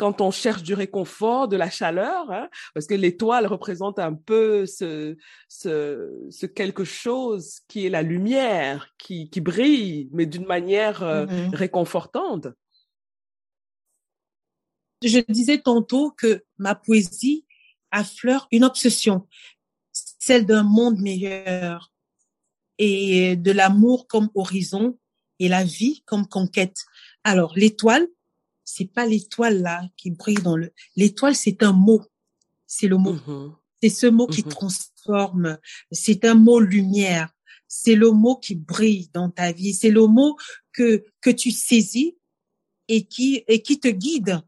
quand 0.00 0.22
on 0.22 0.30
cherche 0.30 0.62
du 0.62 0.72
réconfort, 0.72 1.46
de 1.46 1.58
la 1.58 1.68
chaleur, 1.68 2.32
hein, 2.32 2.48
parce 2.72 2.86
que 2.86 2.94
l'étoile 2.94 3.46
représente 3.46 3.98
un 3.98 4.14
peu 4.14 4.64
ce, 4.64 5.14
ce, 5.46 6.26
ce, 6.30 6.46
quelque 6.46 6.84
chose 6.84 7.60
qui 7.68 7.84
est 7.84 7.90
la 7.90 8.00
lumière, 8.00 8.94
qui, 8.96 9.28
qui 9.28 9.42
brille, 9.42 10.08
mais 10.12 10.24
d'une 10.24 10.46
manière 10.46 11.02
euh, 11.02 11.26
mm-hmm. 11.26 11.54
réconfortante. 11.54 12.46
Je 15.02 15.18
disais 15.28 15.58
tantôt 15.58 16.12
que 16.12 16.44
ma 16.56 16.74
poésie 16.74 17.44
affleure 17.90 18.48
une 18.52 18.64
obsession, 18.64 19.28
celle 19.92 20.46
d'un 20.46 20.62
monde 20.62 20.98
meilleur 20.98 21.92
et 22.78 23.36
de 23.36 23.52
l'amour 23.52 24.06
comme 24.06 24.30
horizon 24.34 24.98
et 25.40 25.48
la 25.48 25.62
vie 25.62 26.02
comme 26.06 26.26
conquête. 26.26 26.86
Alors, 27.22 27.52
l'étoile, 27.54 28.08
c'est 28.72 28.86
pas 28.86 29.04
l'étoile 29.06 29.62
là 29.62 29.82
qui 29.96 30.10
brille 30.10 30.36
dans 30.36 30.56
le. 30.56 30.72
L'étoile, 30.96 31.34
c'est 31.34 31.62
un 31.62 31.72
mot. 31.72 32.02
C'est 32.66 32.86
le 32.86 32.98
mot. 32.98 33.14
Mm-hmm. 33.14 33.54
C'est 33.82 33.88
ce 33.88 34.06
mot 34.06 34.26
qui 34.26 34.42
mm-hmm. 34.42 34.48
transforme. 34.48 35.58
C'est 35.90 36.24
un 36.24 36.34
mot 36.34 36.60
lumière. 36.60 37.30
C'est 37.66 37.96
le 37.96 38.10
mot 38.10 38.36
qui 38.36 38.54
brille 38.54 39.10
dans 39.12 39.30
ta 39.30 39.52
vie. 39.52 39.74
C'est 39.74 39.90
le 39.90 40.06
mot 40.06 40.36
que 40.72 41.04
que 41.20 41.30
tu 41.30 41.50
saisis 41.50 42.16
et 42.86 43.06
qui 43.06 43.44
et 43.48 43.60
qui 43.62 43.80
te 43.80 43.88
guide. 43.88 44.40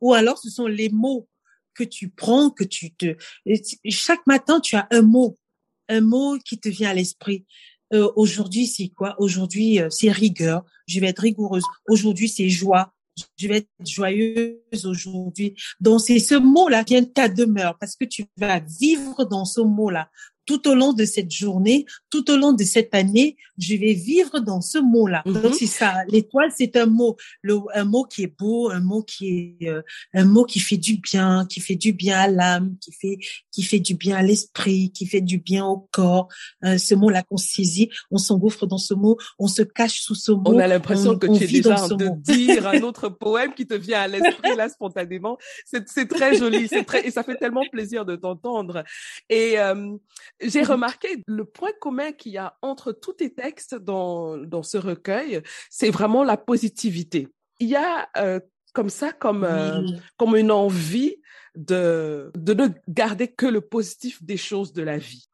Ou 0.00 0.14
alors, 0.14 0.38
ce 0.38 0.48
sont 0.48 0.66
les 0.66 0.88
mots 0.88 1.28
que 1.74 1.84
tu 1.84 2.08
prends, 2.08 2.50
que 2.50 2.64
tu 2.64 2.94
te. 2.94 3.16
Chaque 3.88 4.26
matin, 4.26 4.60
tu 4.60 4.74
as 4.74 4.88
un 4.90 5.02
mot, 5.02 5.38
un 5.88 6.00
mot 6.00 6.38
qui 6.38 6.58
te 6.58 6.68
vient 6.68 6.90
à 6.90 6.94
l'esprit. 6.94 7.44
Euh, 7.92 8.10
aujourd'hui, 8.16 8.66
c'est 8.66 8.88
quoi? 8.88 9.14
Aujourd'hui, 9.18 9.80
euh, 9.80 9.90
c'est 9.90 10.10
rigueur. 10.10 10.64
Je 10.86 10.98
vais 10.98 11.08
être 11.08 11.20
rigoureuse. 11.20 11.64
Aujourd'hui, 11.88 12.28
c'est 12.28 12.48
joie 12.48 12.94
je 13.36 13.48
vais 13.48 13.58
être 13.58 13.68
joyeuse 13.84 14.86
aujourd'hui. 14.86 15.54
Donc, 15.80 16.00
c'est 16.00 16.18
ce 16.18 16.34
mot-là 16.34 16.84
qui 16.84 16.94
est 16.94 17.14
ta 17.14 17.28
demeure 17.28 17.76
parce 17.78 17.96
que 17.96 18.04
tu 18.04 18.24
vas 18.36 18.60
vivre 18.60 19.24
dans 19.24 19.44
ce 19.44 19.60
mot-là 19.60 20.08
tout 20.46 20.68
au 20.68 20.74
long 20.74 20.92
de 20.92 21.04
cette 21.04 21.30
journée, 21.30 21.86
tout 22.10 22.30
au 22.30 22.36
long 22.36 22.52
de 22.52 22.64
cette 22.64 22.94
année, 22.94 23.36
je 23.58 23.76
vais 23.76 23.92
vivre 23.92 24.40
dans 24.40 24.60
ce 24.60 24.78
mot-là. 24.78 25.22
Donc 25.26 25.44
mhm. 25.44 25.52
c'est 25.52 25.66
ça. 25.66 26.04
L'étoile, 26.08 26.50
c'est 26.56 26.76
un 26.76 26.86
mot, 26.86 27.16
le, 27.42 27.58
un 27.74 27.84
mot 27.84 28.04
qui 28.04 28.24
est 28.24 28.38
beau, 28.38 28.70
un 28.70 28.80
mot 28.80 29.02
qui 29.02 29.56
est, 29.60 29.68
euh, 29.68 29.82
un 30.14 30.24
mot 30.24 30.44
qui 30.44 30.58
fait 30.58 30.76
du 30.76 30.96
bien, 30.96 31.46
qui 31.46 31.60
fait 31.60 31.76
du 31.76 31.92
bien 31.92 32.18
à 32.18 32.28
l'âme, 32.28 32.76
qui 32.80 32.92
fait, 32.92 33.18
qui 33.50 33.62
fait 33.62 33.78
du 33.78 33.94
bien 33.94 34.16
à 34.16 34.22
l'esprit, 34.22 34.90
qui 34.92 35.06
fait 35.06 35.20
du 35.20 35.38
bien 35.38 35.66
au 35.66 35.88
corps. 35.90 36.28
Euh, 36.64 36.78
ce 36.78 36.94
mot-là 36.94 37.22
qu'on 37.22 37.36
saisit, 37.36 37.90
on 38.10 38.18
s'engouffre 38.18 38.66
dans 38.66 38.78
ce 38.78 38.94
mot, 38.94 39.18
on 39.38 39.48
se 39.48 39.62
cache 39.62 40.00
sous 40.00 40.14
ce 40.14 40.32
mot. 40.32 40.42
On 40.46 40.58
a 40.58 40.66
l'impression 40.66 41.18
que 41.18 41.26
tu 41.26 41.44
es 41.44 41.46
déjà 41.46 41.74
en 41.74 41.88
train 41.88 41.96
de 41.96 42.08
dire 42.20 42.66
un 42.66 42.80
autre 42.82 43.08
poème 43.08 43.54
qui 43.54 43.66
te 43.66 43.74
vient 43.74 44.00
à 44.00 44.08
l'esprit 44.08 44.56
là 44.56 44.68
spontanément. 44.68 45.38
C'est 45.64 46.08
très 46.08 46.36
joli, 46.36 46.68
c'est 46.68 46.84
très 46.84 47.06
et 47.06 47.10
ça 47.10 47.22
fait 47.22 47.36
tellement 47.36 47.64
plaisir 47.70 48.04
de 48.04 48.16
t'entendre. 48.16 48.84
Et 49.28 49.58
euh, 49.58 49.96
j'ai 50.42 50.62
remarqué 50.62 51.22
le 51.26 51.44
point 51.44 51.72
commun 51.80 52.12
qu'il 52.12 52.32
y 52.32 52.38
a 52.38 52.58
entre 52.62 52.92
tous 52.92 53.14
tes 53.14 53.32
textes 53.32 53.74
dans, 53.74 54.36
dans 54.36 54.62
ce 54.62 54.76
recueil, 54.76 55.42
c'est 55.70 55.90
vraiment 55.90 56.24
la 56.24 56.36
positivité. 56.36 57.28
Il 57.60 57.68
y 57.68 57.76
a 57.76 58.08
euh, 58.16 58.40
comme 58.72 58.90
ça, 58.90 59.12
comme, 59.12 59.44
euh, 59.44 59.82
comme 60.16 60.36
une 60.36 60.50
envie 60.50 61.16
de, 61.54 62.30
de 62.34 62.54
ne 62.54 62.68
garder 62.88 63.28
que 63.28 63.46
le 63.46 63.60
positif 63.60 64.22
des 64.22 64.36
choses 64.36 64.72
de 64.72 64.82
la 64.82 64.98
vie. 64.98 65.28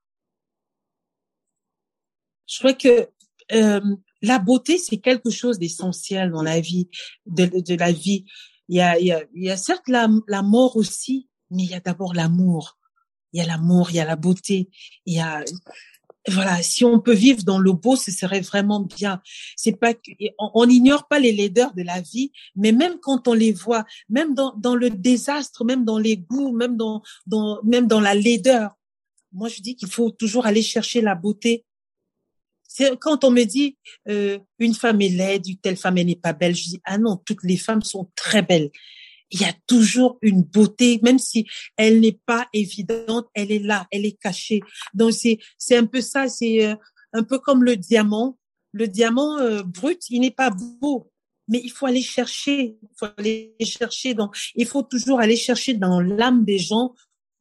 Je 2.46 2.58
crois 2.58 2.74
que 2.74 3.08
euh, 3.52 3.96
la 4.22 4.38
beauté, 4.38 4.78
c'est 4.78 4.98
quelque 4.98 5.30
chose 5.30 5.58
d'essentiel 5.58 6.30
dans 6.30 6.42
la 6.42 6.60
vie, 6.60 6.88
de, 7.26 7.46
de 7.46 7.74
la 7.74 7.92
vie. 7.92 8.24
Il 8.68 8.76
y 8.76 8.80
a, 8.80 8.98
il 8.98 9.06
y 9.06 9.12
a, 9.12 9.22
il 9.34 9.44
y 9.44 9.50
a 9.50 9.56
certes 9.56 9.88
la, 9.88 10.08
la 10.26 10.42
mort 10.42 10.76
aussi, 10.76 11.28
mais 11.50 11.64
il 11.64 11.70
y 11.70 11.74
a 11.74 11.80
d'abord 11.80 12.14
l'amour 12.14 12.77
il 13.32 13.40
y 13.40 13.42
a 13.42 13.46
l'amour, 13.46 13.90
il 13.90 13.96
y 13.96 14.00
a 14.00 14.04
la 14.04 14.16
beauté, 14.16 14.68
il 15.06 15.14
y 15.14 15.20
a 15.20 15.44
voilà, 16.30 16.62
si 16.62 16.84
on 16.84 17.00
peut 17.00 17.14
vivre 17.14 17.42
dans 17.42 17.58
le 17.58 17.72
beau, 17.72 17.96
ce 17.96 18.10
serait 18.10 18.40
vraiment 18.40 18.80
bien. 18.80 19.20
C'est 19.56 19.78
pas 19.78 19.94
on 20.38 20.66
n'ignore 20.66 21.08
pas 21.08 21.18
les 21.18 21.32
laideurs 21.32 21.72
de 21.74 21.82
la 21.82 22.00
vie, 22.00 22.32
mais 22.56 22.72
même 22.72 22.98
quand 23.00 23.28
on 23.28 23.32
les 23.32 23.52
voit, 23.52 23.84
même 24.08 24.34
dans, 24.34 24.54
dans 24.56 24.74
le 24.74 24.90
désastre, 24.90 25.64
même 25.64 25.84
dans 25.84 25.98
les 25.98 26.16
goûts, 26.16 26.52
même 26.52 26.76
dans, 26.76 27.02
dans 27.26 27.60
même 27.64 27.86
dans 27.86 28.00
la 28.00 28.14
laideur, 28.14 28.76
moi 29.32 29.48
je 29.48 29.60
dis 29.60 29.76
qu'il 29.76 29.88
faut 29.88 30.10
toujours 30.10 30.46
aller 30.46 30.62
chercher 30.62 31.00
la 31.00 31.14
beauté. 31.14 31.64
C'est 32.70 32.98
quand 32.98 33.24
on 33.24 33.30
me 33.30 33.44
dit 33.44 33.78
euh, 34.08 34.38
une 34.58 34.74
femme 34.74 35.00
est 35.00 35.08
laide, 35.08 35.46
une 35.46 35.56
telle 35.56 35.76
femme 35.76 35.94
n'est 35.94 36.16
pas 36.16 36.34
belle, 36.34 36.54
je 36.54 36.64
dis 36.64 36.80
ah 36.84 36.98
non, 36.98 37.16
toutes 37.16 37.42
les 37.44 37.56
femmes 37.56 37.82
sont 37.82 38.10
très 38.14 38.42
belles 38.42 38.70
il 39.30 39.40
y 39.40 39.44
a 39.44 39.52
toujours 39.66 40.18
une 40.22 40.42
beauté, 40.42 41.00
même 41.02 41.18
si 41.18 41.46
elle 41.76 42.00
n'est 42.00 42.18
pas 42.26 42.46
évidente, 42.52 43.28
elle 43.34 43.52
est 43.52 43.58
là, 43.58 43.86
elle 43.90 44.06
est 44.06 44.18
cachée. 44.18 44.60
Donc 44.94 45.12
c'est 45.12 45.38
c'est 45.58 45.76
un 45.76 45.86
peu 45.86 46.00
ça, 46.00 46.28
c'est 46.28 46.66
euh, 46.66 46.74
un 47.12 47.22
peu 47.22 47.38
comme 47.38 47.64
le 47.64 47.76
diamant. 47.76 48.38
Le 48.72 48.86
diamant 48.86 49.38
euh, 49.38 49.62
brut, 49.62 50.02
il 50.10 50.20
n'est 50.20 50.30
pas 50.30 50.50
beau, 50.50 51.10
mais 51.48 51.60
il 51.62 51.70
faut 51.70 51.86
aller 51.86 52.02
chercher, 52.02 52.78
il 52.82 52.88
faut 52.98 53.06
aller 53.16 53.54
chercher. 53.60 54.14
Donc 54.14 54.36
il 54.54 54.66
faut 54.66 54.82
toujours 54.82 55.20
aller 55.20 55.36
chercher 55.36 55.74
dans 55.74 56.00
l'âme 56.00 56.44
des 56.44 56.58
gens 56.58 56.94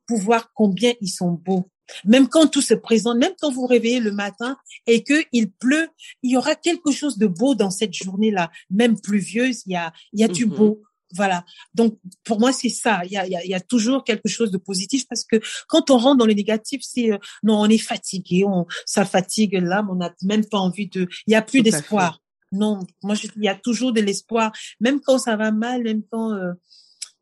pour 0.07 0.19
voir 0.19 0.51
combien 0.53 0.93
ils 1.01 1.09
sont 1.09 1.31
beaux. 1.31 1.69
Même 2.03 2.27
quand 2.27 2.47
tout 2.47 2.61
se 2.61 2.73
présente, 2.73 3.17
même 3.17 3.33
quand 3.39 3.51
vous 3.51 3.65
réveillez 3.65 4.01
le 4.01 4.11
matin 4.11 4.57
et 4.87 5.03
que 5.03 5.23
il 5.31 5.51
pleut, 5.51 5.87
il 6.21 6.31
y 6.31 6.37
aura 6.37 6.55
quelque 6.55 6.91
chose 6.91 7.17
de 7.17 7.27
beau 7.27 7.55
dans 7.55 7.69
cette 7.69 7.93
journée-là. 7.93 8.51
Même 8.69 8.99
pluvieuse, 8.99 9.63
il 9.65 9.73
y 9.73 9.75
a, 9.75 9.93
il 10.11 10.19
y 10.19 10.23
a 10.23 10.27
du 10.27 10.45
mhm. 10.45 10.53
beau 10.53 10.83
Voilà. 11.13 11.45
Donc 11.73 11.97
pour 12.23 12.39
moi 12.39 12.51
c'est 12.51 12.69
ça. 12.69 13.01
Il 13.05 13.11
y 13.11 13.17
a, 13.17 13.25
il 13.25 13.49
y 13.49 13.53
a, 13.53 13.59
toujours 13.59 14.03
quelque 14.03 14.27
chose 14.27 14.51
de 14.51 14.57
positif 14.57 15.07
parce 15.07 15.23
que 15.23 15.37
quand 15.67 15.89
on 15.89 15.97
rentre 15.97 16.17
dans 16.17 16.25
le 16.25 16.33
négatif, 16.33 16.81
c'est 16.83 17.11
euh, 17.11 17.17
non, 17.43 17.59
on 17.61 17.69
est 17.69 17.77
fatigué, 17.77 18.43
on 18.45 18.65
ça 18.85 19.05
fatigue 19.05 19.53
l'âme, 19.53 19.89
on 19.89 19.95
n'a 19.95 20.13
même 20.23 20.45
pas 20.45 20.57
envie 20.57 20.87
de. 20.87 21.07
Il 21.25 21.31
y 21.31 21.35
a 21.35 21.41
plus 21.41 21.61
d'espoir. 21.61 22.21
Non, 22.51 22.79
moi 23.03 23.15
je, 23.15 23.27
il 23.35 23.43
y 23.43 23.49
a 23.49 23.55
toujours 23.55 23.93
de 23.93 24.01
l'espoir, 24.01 24.51
même 24.79 25.01
quand 25.01 25.17
ça 25.17 25.35
va 25.35 25.51
mal, 25.51 25.83
même 25.83 26.01
quand 26.09 26.33
euh, 26.33 26.53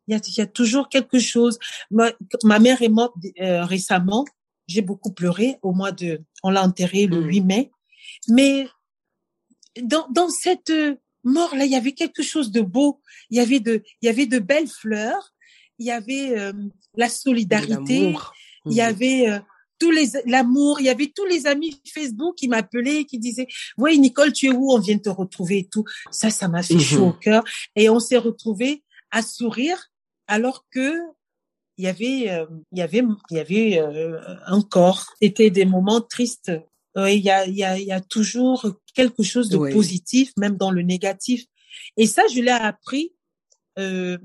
il, 0.06 0.12
y 0.12 0.16
a, 0.16 0.20
il 0.24 0.38
y 0.38 0.40
a 0.40 0.46
toujours 0.46 0.88
quelque 0.88 1.18
chose. 1.18 1.58
Ma, 1.90 2.12
ma 2.44 2.58
mère 2.58 2.82
est 2.82 2.88
morte 2.88 3.14
euh, 3.40 3.64
récemment. 3.64 4.24
J'ai 4.68 4.82
beaucoup 4.82 5.12
pleuré 5.12 5.58
au 5.62 5.72
mois 5.72 5.92
de. 5.92 6.22
On 6.42 6.50
l'a 6.50 6.62
enterré 6.62 7.06
le 7.06 7.22
8 7.22 7.40
mmh. 7.40 7.46
mai, 7.46 7.70
mais 8.28 8.68
dans, 9.82 10.08
dans 10.10 10.28
cette 10.28 10.72
mort 11.26 11.54
là, 11.54 11.64
il 11.64 11.72
y 11.72 11.76
avait 11.76 11.92
quelque 11.92 12.22
chose 12.22 12.50
de 12.50 12.60
beau. 12.60 13.00
Il 13.30 13.36
y 13.36 13.40
avait 13.40 13.60
de, 13.60 13.82
il 14.00 14.06
y 14.06 14.08
avait 14.08 14.26
de 14.26 14.38
belles 14.38 14.68
fleurs. 14.68 15.32
Il 15.78 15.86
y 15.86 15.90
avait 15.90 16.38
euh, 16.38 16.52
la 16.96 17.08
solidarité. 17.08 18.14
Il 18.64 18.72
y 18.72 18.76
mmh. 18.76 18.80
avait 18.80 19.28
euh, 19.28 19.38
tous 19.78 19.90
les 19.90 20.08
l'amour. 20.24 20.80
Il 20.80 20.86
y 20.86 20.88
avait 20.88 21.12
tous 21.14 21.26
les 21.26 21.46
amis 21.46 21.80
Facebook 21.92 22.36
qui 22.36 22.48
m'appelaient, 22.48 23.04
qui 23.04 23.18
disaient 23.18 23.48
"Oui, 23.76 23.98
Nicole, 23.98 24.32
tu 24.32 24.46
es 24.46 24.50
où? 24.50 24.72
On 24.72 24.78
vient 24.78 24.98
te 24.98 25.10
retrouver 25.10 25.58
et 25.58 25.68
tout." 25.68 25.84
Ça, 26.10 26.30
ça 26.30 26.48
m'a 26.48 26.62
fait 26.62 26.78
chaud 26.78 27.08
au 27.08 27.08
mmh 27.10 27.18
cœur. 27.20 27.44
Et 27.74 27.90
on 27.90 28.00
s'est 28.00 28.16
retrouvés 28.16 28.82
à 29.10 29.22
sourire 29.22 29.90
alors 30.26 30.64
que 30.70 30.94
il 31.78 31.84
y 31.84 31.88
avait, 31.88 32.30
euh, 32.30 32.46
il 32.72 32.78
y 32.78 32.82
avait, 32.82 33.04
il 33.30 33.36
y 33.36 33.38
avait 33.38 33.82
encore. 34.48 35.04
C'était 35.20 35.50
des 35.50 35.66
moments 35.66 36.00
tristes 36.00 36.50
il 36.96 37.22
y 37.22 37.30
a, 37.30 37.46
y, 37.46 37.62
a, 37.62 37.78
y 37.78 37.92
a 37.92 38.00
toujours 38.00 38.66
quelque 38.94 39.22
chose 39.22 39.48
de 39.48 39.58
positif, 39.58 40.32
même 40.38 40.56
dans 40.56 40.70
le 40.70 40.82
négatif. 40.82 41.44
Et 41.96 42.06
ça, 42.06 42.22
je 42.32 42.40
l'ai 42.40 42.50
appris 42.50 43.12
euh, 43.78 44.18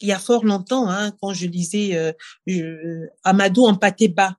il 0.00 0.08
y 0.08 0.12
a 0.12 0.18
fort 0.18 0.44
longtemps, 0.44 0.88
hein, 0.88 1.12
quand 1.20 1.32
je 1.32 1.46
lisais 1.46 2.14
euh, 2.48 3.06
Amadou 3.24 3.64
en 3.64 3.74
pâté 3.74 4.08
bas. 4.08 4.36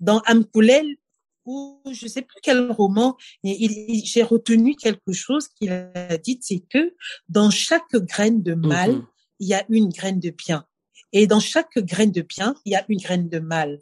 Dans 0.00 0.20
Amkoulel, 0.26 0.96
ou 1.44 1.80
je 1.90 2.06
sais 2.06 2.22
plus 2.22 2.40
quel 2.42 2.70
roman, 2.72 3.16
j'ai 3.44 4.22
retenu 4.22 4.74
quelque 4.74 5.12
chose 5.12 5.48
qu'il 5.48 5.70
a 5.70 6.18
dit, 6.18 6.38
c'est 6.42 6.64
que 6.68 6.94
dans 7.28 7.50
chaque 7.50 7.94
graine 7.94 8.42
de 8.42 8.54
mal, 8.54 8.92
mhm. 8.92 9.06
il 9.38 9.48
y 9.48 9.54
a 9.54 9.64
une 9.68 9.88
graine 9.88 10.20
de 10.20 10.30
bien. 10.30 10.66
Et 11.12 11.26
dans 11.26 11.40
chaque 11.40 11.78
graine 11.78 12.12
de 12.12 12.22
bien, 12.22 12.54
il 12.64 12.72
y 12.72 12.76
a 12.76 12.84
une 12.88 12.98
graine 12.98 13.28
de 13.28 13.38
mal. 13.38 13.80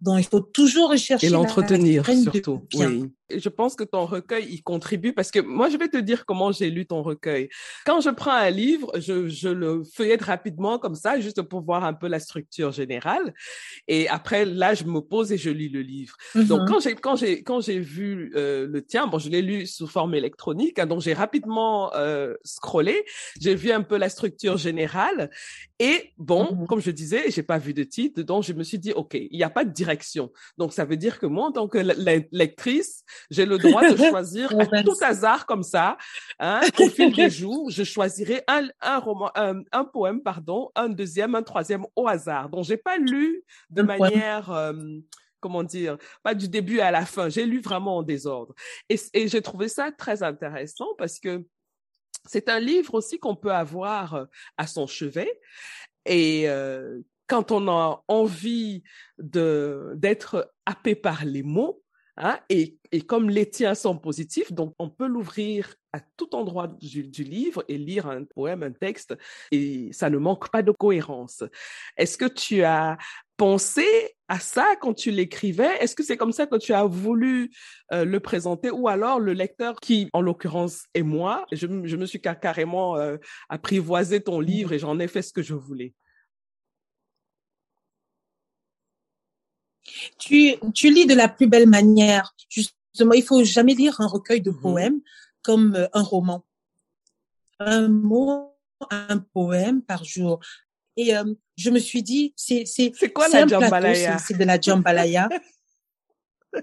Donc, 0.00 0.20
il 0.20 0.24
faut 0.24 0.40
toujours 0.40 0.90
rechercher. 0.90 1.26
Et 1.26 1.30
l'entretenir, 1.30 2.04
surtout. 2.06 2.62
Oui 2.74 3.10
je 3.38 3.48
pense 3.48 3.74
que 3.74 3.84
ton 3.84 4.06
recueil 4.06 4.46
y 4.52 4.62
contribue 4.62 5.12
parce 5.12 5.30
que 5.30 5.40
moi, 5.40 5.68
je 5.68 5.76
vais 5.76 5.88
te 5.88 5.96
dire 5.96 6.24
comment 6.26 6.52
j'ai 6.52 6.70
lu 6.70 6.86
ton 6.86 7.02
recueil. 7.02 7.48
Quand 7.86 8.00
je 8.00 8.10
prends 8.10 8.32
un 8.32 8.50
livre, 8.50 8.92
je, 8.98 9.28
je 9.28 9.48
le 9.48 9.82
feuillette 9.84 10.22
rapidement 10.22 10.78
comme 10.78 10.94
ça, 10.94 11.20
juste 11.20 11.42
pour 11.42 11.62
voir 11.62 11.84
un 11.84 11.94
peu 11.94 12.08
la 12.08 12.20
structure 12.20 12.72
générale. 12.72 13.34
Et 13.88 14.08
après, 14.08 14.44
là, 14.44 14.74
je 14.74 14.84
me 14.84 15.00
pose 15.00 15.32
et 15.32 15.38
je 15.38 15.50
lis 15.50 15.68
le 15.68 15.82
livre. 15.82 16.16
Donc, 16.34 16.60
mm-hmm. 16.60 16.66
quand 16.66 16.80
j'ai 16.80 16.94
quand 16.94 17.16
j'ai 17.16 17.42
quand 17.42 17.60
j'ai 17.60 17.78
vu 17.78 18.32
euh, 18.34 18.66
le 18.66 18.82
tien, 18.84 19.06
bon, 19.06 19.18
je 19.18 19.28
l'ai 19.28 19.42
lu 19.42 19.66
sous 19.66 19.86
forme 19.86 20.14
électronique, 20.14 20.78
hein, 20.78 20.86
donc 20.86 21.00
j'ai 21.00 21.14
rapidement 21.14 21.94
euh, 21.94 22.34
scrollé, 22.44 23.04
j'ai 23.40 23.54
vu 23.54 23.70
un 23.72 23.82
peu 23.82 23.96
la 23.96 24.08
structure 24.08 24.56
générale. 24.56 25.30
Et 25.78 26.12
bon, 26.18 26.44
mm-hmm. 26.44 26.66
comme 26.66 26.80
je 26.80 26.90
disais, 26.90 27.30
j'ai 27.30 27.42
pas 27.42 27.58
vu 27.58 27.74
de 27.74 27.84
titre, 27.84 28.22
donc 28.22 28.44
je 28.44 28.52
me 28.52 28.62
suis 28.62 28.78
dit, 28.78 28.92
ok, 28.92 29.14
il 29.14 29.36
n'y 29.36 29.42
a 29.42 29.50
pas 29.50 29.64
de 29.64 29.72
direction. 29.72 30.30
Donc, 30.58 30.72
ça 30.72 30.84
veut 30.84 30.96
dire 30.96 31.18
que 31.18 31.26
moi, 31.26 31.46
en 31.46 31.52
tant 31.52 31.68
que 31.68 31.78
lectrice, 32.32 33.04
j'ai 33.30 33.46
le 33.46 33.58
droit 33.58 33.88
de 33.88 33.96
choisir 33.96 34.50
à 34.72 34.82
tout 34.82 34.96
hasard 35.02 35.46
comme 35.46 35.62
ça, 35.62 35.96
hein, 36.38 36.60
au 36.78 36.88
fil 36.88 37.14
des 37.14 37.30
jours, 37.30 37.70
je 37.70 37.84
choisirai 37.84 38.42
un, 38.48 38.68
un 38.80 38.98
roman, 38.98 39.30
un, 39.34 39.62
un, 39.72 39.84
poème, 39.84 40.22
pardon, 40.22 40.70
un 40.74 40.88
deuxième, 40.88 41.34
un 41.34 41.42
troisième 41.42 41.84
au 41.96 42.08
hasard. 42.08 42.48
Donc, 42.48 42.64
j'ai 42.64 42.76
pas 42.76 42.96
lu 42.98 43.44
de 43.70 43.82
manière, 43.82 44.50
euh, 44.50 44.72
comment 45.40 45.62
dire, 45.62 45.98
pas 46.22 46.34
du 46.34 46.48
début 46.48 46.80
à 46.80 46.90
la 46.90 47.04
fin. 47.04 47.28
J'ai 47.28 47.46
lu 47.46 47.60
vraiment 47.60 47.98
en 47.98 48.02
désordre. 48.02 48.54
Et, 48.88 48.98
et 49.14 49.28
j'ai 49.28 49.42
trouvé 49.42 49.68
ça 49.68 49.92
très 49.92 50.22
intéressant 50.22 50.88
parce 50.98 51.18
que 51.18 51.44
c'est 52.26 52.48
un 52.48 52.60
livre 52.60 52.94
aussi 52.94 53.18
qu'on 53.18 53.36
peut 53.36 53.52
avoir 53.52 54.14
euh, 54.14 54.24
à 54.56 54.66
son 54.66 54.86
chevet. 54.86 55.40
Et 56.06 56.48
euh, 56.48 57.00
quand 57.26 57.52
on 57.52 57.68
a 57.68 58.02
envie 58.08 58.82
de 59.18 59.92
d'être 59.96 60.52
happé 60.66 60.94
par 60.94 61.24
les 61.24 61.42
mots, 61.42 61.82
Hein, 62.22 62.38
et, 62.50 62.76
et, 62.92 63.00
comme 63.00 63.30
les 63.30 63.48
tiens 63.48 63.74
sont 63.74 63.96
positifs, 63.96 64.52
donc 64.52 64.74
on 64.78 64.90
peut 64.90 65.06
l'ouvrir 65.06 65.74
à 65.94 66.00
tout 66.00 66.34
endroit 66.34 66.66
du, 66.66 67.08
du, 67.08 67.24
livre 67.24 67.64
et 67.66 67.78
lire 67.78 68.08
un 68.08 68.24
poème, 68.24 68.62
un 68.62 68.72
texte, 68.72 69.16
et 69.50 69.88
ça 69.92 70.10
ne 70.10 70.18
manque 70.18 70.50
pas 70.50 70.62
de 70.62 70.70
cohérence. 70.70 71.42
Est-ce 71.96 72.18
que 72.18 72.26
tu 72.26 72.62
as 72.62 72.98
pensé 73.38 73.86
à 74.28 74.38
ça 74.38 74.76
quand 74.82 74.92
tu 74.92 75.10
l'écrivais? 75.10 75.78
Est-ce 75.80 75.96
que 75.96 76.02
c'est 76.02 76.18
comme 76.18 76.32
ça 76.32 76.46
que 76.46 76.56
tu 76.56 76.74
as 76.74 76.84
voulu 76.84 77.50
euh, 77.90 78.04
le 78.04 78.20
présenter? 78.20 78.70
Ou 78.70 78.88
alors 78.88 79.18
le 79.18 79.32
lecteur 79.32 79.80
qui, 79.80 80.10
en 80.12 80.20
l'occurrence, 80.20 80.84
est 80.92 81.02
moi, 81.02 81.46
je, 81.52 81.66
je 81.84 81.96
me 81.96 82.04
suis 82.04 82.20
carrément 82.20 82.98
euh, 82.98 83.16
apprivoisé 83.48 84.20
ton 84.20 84.40
livre 84.40 84.74
et 84.74 84.78
j'en 84.78 84.98
ai 84.98 85.08
fait 85.08 85.22
ce 85.22 85.32
que 85.32 85.42
je 85.42 85.54
voulais? 85.54 85.94
Tu, 90.20 90.54
tu 90.74 90.92
lis 90.92 91.06
de 91.06 91.14
la 91.14 91.28
plus 91.28 91.48
belle 91.48 91.68
manière. 91.68 92.34
Justement, 92.48 93.14
il 93.14 93.24
faut 93.24 93.42
jamais 93.42 93.74
lire 93.74 94.00
un 94.00 94.06
recueil 94.06 94.40
de 94.40 94.50
mhm. 94.50 94.60
poèmes 94.60 95.00
comme 95.42 95.74
euh, 95.74 95.88
un 95.92 96.02
roman. 96.02 96.44
Un 97.58 97.88
mot, 97.88 98.54
un 98.90 99.18
poème 99.18 99.82
par 99.82 100.04
jour. 100.04 100.40
Et 100.96 101.16
euh, 101.16 101.24
je 101.56 101.70
me 101.70 101.78
suis 101.78 102.02
dit, 102.02 102.34
c'est 102.36 102.64
c'est 102.66 102.92
c'est 102.94 103.10
quoi 103.10 103.28
la 103.28 103.46
jambalaya? 103.46 104.18
C'est 104.18 104.36
de 104.36 104.44
la 104.44 104.60
jambalaya. 104.60 105.28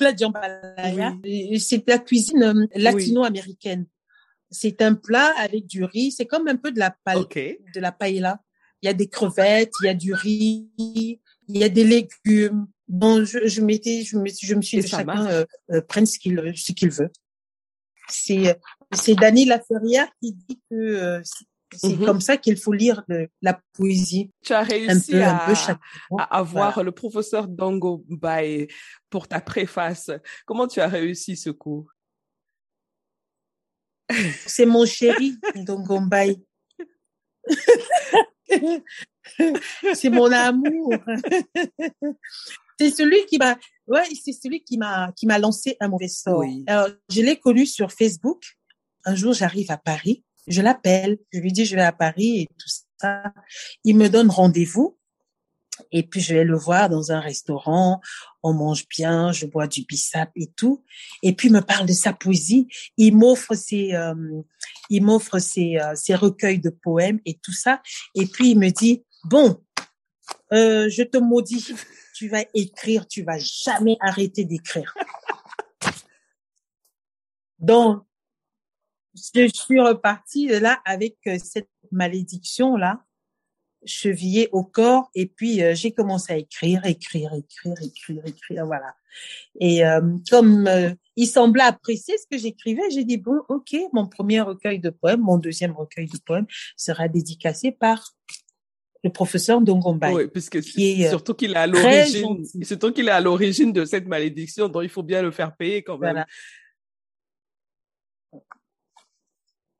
la 0.00 0.16
jambalaya, 0.16 1.16
c'est 1.58 1.86
la 1.86 1.98
cuisine 1.98 2.42
euh, 2.42 2.66
latino-américaine. 2.74 3.86
C'est 4.50 4.80
un 4.82 4.94
plat 4.94 5.34
avec 5.38 5.66
du 5.66 5.84
riz. 5.84 6.12
C'est 6.12 6.26
comme 6.26 6.48
un 6.48 6.56
peu 6.56 6.72
de 6.72 6.78
la 6.78 6.90
paella, 7.04 7.26
de 7.74 7.80
la 7.80 7.92
paella 7.92 8.40
il 8.82 8.86
y 8.86 8.88
a 8.88 8.94
des 8.94 9.08
crevettes, 9.08 9.72
il 9.82 9.86
y 9.86 9.88
a 9.88 9.94
du 9.94 10.14
riz, 10.14 10.68
il 10.78 11.18
y 11.48 11.64
a 11.64 11.68
des 11.68 11.84
légumes. 11.84 12.66
Bon, 12.88 13.24
je, 13.24 13.46
je 13.46 13.60
m'étais, 13.60 14.02
je 14.02 14.16
me, 14.16 14.26
je 14.28 14.54
me 14.54 14.62
suis 14.62 14.80
dit 14.80 14.88
chacun 14.88 15.26
euh, 15.26 15.44
euh, 15.70 15.80
prenne 15.82 16.06
ce 16.06 16.18
qu'il 16.18 16.52
ce 16.56 16.72
qu'il 16.72 16.90
veut. 16.90 17.10
C'est 18.08 18.58
c'est 18.92 19.14
Dany 19.14 19.44
Laferrière 19.44 20.08
qui 20.20 20.32
dit 20.32 20.60
que 20.70 20.74
euh, 20.76 21.20
c'est 21.72 21.88
mm-hmm. 21.88 22.04
comme 22.04 22.20
ça 22.20 22.36
qu'il 22.36 22.56
faut 22.56 22.72
lire 22.72 23.04
la 23.42 23.60
poésie. 23.74 24.32
Tu 24.42 24.52
as 24.52 24.62
réussi 24.62 25.16
un 25.16 25.38
peu, 25.46 25.52
à, 25.52 25.78
à, 26.18 26.38
avoir 26.38 26.82
le 26.82 26.90
professeur 26.90 27.46
Dongo 27.46 28.04
Bay 28.08 28.66
pour 29.08 29.28
ta 29.28 29.40
préface. 29.40 30.10
Comment 30.46 30.66
tu 30.66 30.80
as 30.80 30.88
réussi 30.88 31.36
ce 31.36 31.50
coup? 31.50 31.88
C'est 34.46 34.66
mon 34.66 34.84
chéri, 34.84 35.36
Dongo 35.54 36.00
Bay. 36.00 36.40
c'est 39.94 40.10
mon 40.10 40.30
amour. 40.30 40.94
c'est 42.78 42.90
celui 42.90 43.26
qui 43.26 43.38
m'a, 43.38 43.58
ouais, 43.86 44.04
c'est 44.22 44.32
celui 44.32 44.62
qui 44.62 44.78
m'a, 44.78 45.12
qui 45.16 45.26
m'a 45.26 45.38
lancé 45.38 45.76
un 45.80 45.88
mauvais 45.88 46.08
sort. 46.08 46.44
Alors, 46.66 46.88
je 47.10 47.20
l'ai 47.22 47.38
connu 47.38 47.66
sur 47.66 47.92
Facebook. 47.92 48.56
Un 49.04 49.14
jour, 49.14 49.32
j'arrive 49.32 49.70
à 49.70 49.76
Paris. 49.76 50.24
Je 50.46 50.62
l'appelle. 50.62 51.18
Je 51.32 51.40
lui 51.40 51.52
dis, 51.52 51.64
je 51.64 51.76
vais 51.76 51.82
à 51.82 51.92
Paris 51.92 52.40
et 52.40 52.46
tout 52.58 52.68
ça. 52.98 53.32
Il 53.84 53.96
me 53.96 54.08
donne 54.08 54.30
rendez-vous. 54.30 54.98
Et 55.92 56.02
puis 56.02 56.20
je 56.20 56.34
vais 56.34 56.44
le 56.44 56.56
voir 56.56 56.88
dans 56.88 57.12
un 57.12 57.20
restaurant, 57.20 58.00
on 58.42 58.52
mange 58.52 58.88
bien, 58.88 59.32
je 59.32 59.46
bois 59.46 59.66
du 59.66 59.84
bissap 59.84 60.30
et 60.36 60.48
tout. 60.56 60.84
Et 61.22 61.34
puis 61.34 61.48
il 61.48 61.52
me 61.52 61.60
parle 61.60 61.86
de 61.86 61.92
sa 61.92 62.12
poésie, 62.12 62.68
il 62.96 63.16
m'offre 63.16 63.54
ses, 63.54 63.94
euh, 63.94 64.14
il 64.88 65.04
m'offre 65.04 65.38
ses, 65.38 65.78
euh, 65.78 65.94
ses 65.94 66.14
recueils 66.14 66.60
de 66.60 66.70
poèmes 66.70 67.20
et 67.24 67.38
tout 67.42 67.52
ça. 67.52 67.82
Et 68.14 68.26
puis 68.26 68.50
il 68.50 68.58
me 68.58 68.70
dit 68.70 69.04
bon, 69.24 69.62
euh, 70.52 70.88
je 70.88 71.02
te 71.02 71.18
maudis, 71.18 71.74
tu 72.14 72.28
vas 72.28 72.44
écrire, 72.54 73.06
tu 73.06 73.22
vas 73.22 73.38
jamais 73.38 73.96
arrêter 74.00 74.44
d'écrire. 74.44 74.94
Donc 77.58 78.04
je 79.14 79.50
suis 79.52 79.80
repartie 79.80 80.48
là 80.48 80.80
avec 80.84 81.16
cette 81.42 81.68
malédiction 81.90 82.76
là 82.76 83.04
chevillé 83.84 84.48
au 84.52 84.62
corps 84.62 85.10
et 85.14 85.26
puis 85.26 85.62
euh, 85.62 85.74
j'ai 85.74 85.92
commencé 85.92 86.32
à 86.32 86.36
écrire, 86.36 86.84
écrire, 86.84 87.32
écrire, 87.34 87.74
écrire, 87.82 88.22
écrire, 88.26 88.66
voilà. 88.66 88.94
Et 89.58 89.84
euh, 89.84 90.00
comme 90.30 90.66
euh, 90.66 90.90
il 91.16 91.26
semblait 91.26 91.64
apprécier 91.64 92.16
ce 92.18 92.26
que 92.30 92.40
j'écrivais, 92.40 92.82
j'ai 92.90 93.04
dit 93.04 93.16
bon, 93.16 93.40
ok, 93.48 93.74
mon 93.92 94.06
premier 94.06 94.40
recueil 94.40 94.78
de 94.78 94.90
poèmes, 94.90 95.20
mon 95.20 95.38
deuxième 95.38 95.72
recueil 95.72 96.06
de 96.06 96.18
poèmes 96.18 96.46
sera 96.76 97.08
dédicacé 97.08 97.72
par 97.72 98.14
le 99.02 99.10
professeur 99.10 99.62
Dongombai. 99.62 100.12
Oui, 100.12 100.28
puisque 100.28 100.60
qui 100.60 101.02
est, 101.02 101.08
surtout 101.08 101.34
qu'il 101.34 101.52
est 101.52 101.56
à 101.56 101.66
l'origine, 101.66 102.44
surtout 102.62 102.92
qu'il 102.92 103.08
est 103.08 103.12
à 103.12 103.20
l'origine 103.20 103.72
de 103.72 103.86
cette 103.86 104.06
malédiction, 104.06 104.68
donc 104.68 104.82
il 104.82 104.90
faut 104.90 105.02
bien 105.02 105.22
le 105.22 105.30
faire 105.30 105.56
payer 105.56 105.82
quand 105.82 105.96
même. 105.96 106.12
Voilà. 106.12 106.26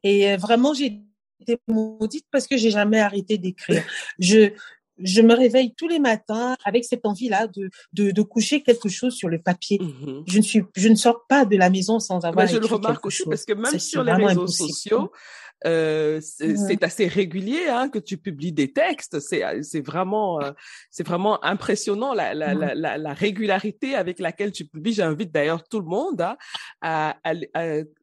Et 0.02 0.34
vraiment, 0.38 0.72
j'ai 0.72 1.02
été 1.40 1.58
maudite 1.68 2.26
parce 2.30 2.46
que 2.46 2.56
j'ai 2.56 2.70
jamais 2.70 3.00
arrêté 3.00 3.38
d'écrire. 3.38 3.82
Je 4.18 4.52
je 5.02 5.22
me 5.22 5.34
réveille 5.34 5.72
tous 5.74 5.88
les 5.88 5.98
matins 5.98 6.56
avec 6.64 6.84
cette 6.84 7.06
envie-là 7.06 7.46
de, 7.46 7.70
de, 7.92 8.10
de, 8.10 8.22
coucher 8.22 8.62
quelque 8.62 8.88
chose 8.88 9.14
sur 9.14 9.28
le 9.28 9.40
papier. 9.40 9.78
Mmh 9.80 10.24
je 10.26 10.36
ne 10.36 10.42
suis, 10.42 10.62
je 10.76 10.88
ne 10.88 10.94
sors 10.94 11.26
pas 11.26 11.44
de 11.44 11.56
la 11.56 11.70
maison 11.70 11.98
sans 11.98 12.24
avoir. 12.24 12.46
je 12.46 12.58
le 12.58 12.66
remarque 12.66 13.06
aussi 13.06 13.24
parce 13.24 13.44
que 13.44 13.54
même 13.54 13.78
sur 13.78 14.04
les 14.04 14.12
réseaux 14.12 14.46
sociaux, 14.46 15.10
euh, 15.66 16.20
c'est 16.22 16.82
assez 16.82 17.06
régulier 17.06 17.68
hein, 17.68 17.88
que 17.88 17.98
tu 17.98 18.16
publies 18.16 18.52
des 18.52 18.72
textes. 18.72 19.20
C'est 19.20 19.62
c'est 19.62 19.82
vraiment 19.82 20.40
euh, 20.40 20.52
c'est 20.90 21.06
vraiment 21.06 21.42
impressionnant 21.44 22.14
la, 22.14 22.32
la, 22.32 22.54
la, 22.54 22.96
la, 22.98 23.12
régularité 23.12 23.94
avec 23.94 24.18
laquelle 24.20 24.52
tu 24.52 24.64
publies. 24.64 24.94
J'invite 24.94 25.32
d'ailleurs 25.32 25.64
tout 25.68 25.80
le 25.80 25.86
monde 25.86 26.22
hein, 26.22 26.36
à, 26.80 27.16
à, 27.24 27.34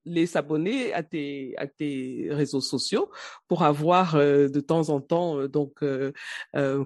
les 0.05 0.25
s'abonner 0.27 0.93
à 0.93 1.01
tes 1.01 1.55
à 1.57 1.65
tes 1.65 2.27
réseaux 2.29 2.61
sociaux 2.61 3.09
pour 3.47 3.63
avoir 3.63 4.15
euh, 4.15 4.49
de 4.49 4.59
temps 4.59 4.89
en 4.89 5.01
temps 5.01 5.39
euh, 5.39 5.47
donc 5.47 5.83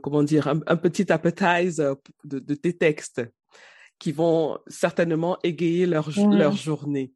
comment 0.01 0.23
dire 0.23 0.47
un, 0.47 0.61
un, 0.67 0.77
petit 0.77 1.11
appetize 1.11 1.77
de, 2.23 2.39
de 2.39 2.53
tes 2.55 2.77
textes 2.77 3.21
qui 3.99 4.11
vont 4.11 4.57
certainement 4.67 5.37
égayer 5.43 5.85
leur 5.85 6.09
leur 6.17 6.53
journée. 6.53 7.11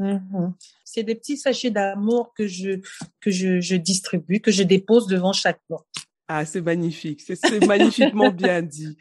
Mmh 0.00 0.52
c'est 0.82 1.02
des 1.04 1.14
petits 1.14 1.36
sachets 1.36 1.70
d'amour 1.70 2.32
que 2.34 2.48
je 2.48 2.80
que 3.20 3.30
je, 3.30 3.60
je, 3.60 3.76
distribue, 3.76 4.40
que 4.40 4.50
je 4.50 4.64
dépose 4.64 5.06
devant 5.06 5.32
chaque 5.32 5.60
porte. 5.68 5.86
Ah, 6.26 6.44
c'est 6.44 6.62
magnifique, 6.62 7.20
c'est 7.20 7.66
magnifiquement 7.66 8.30
bien 8.30 8.62
dit. 8.76 8.96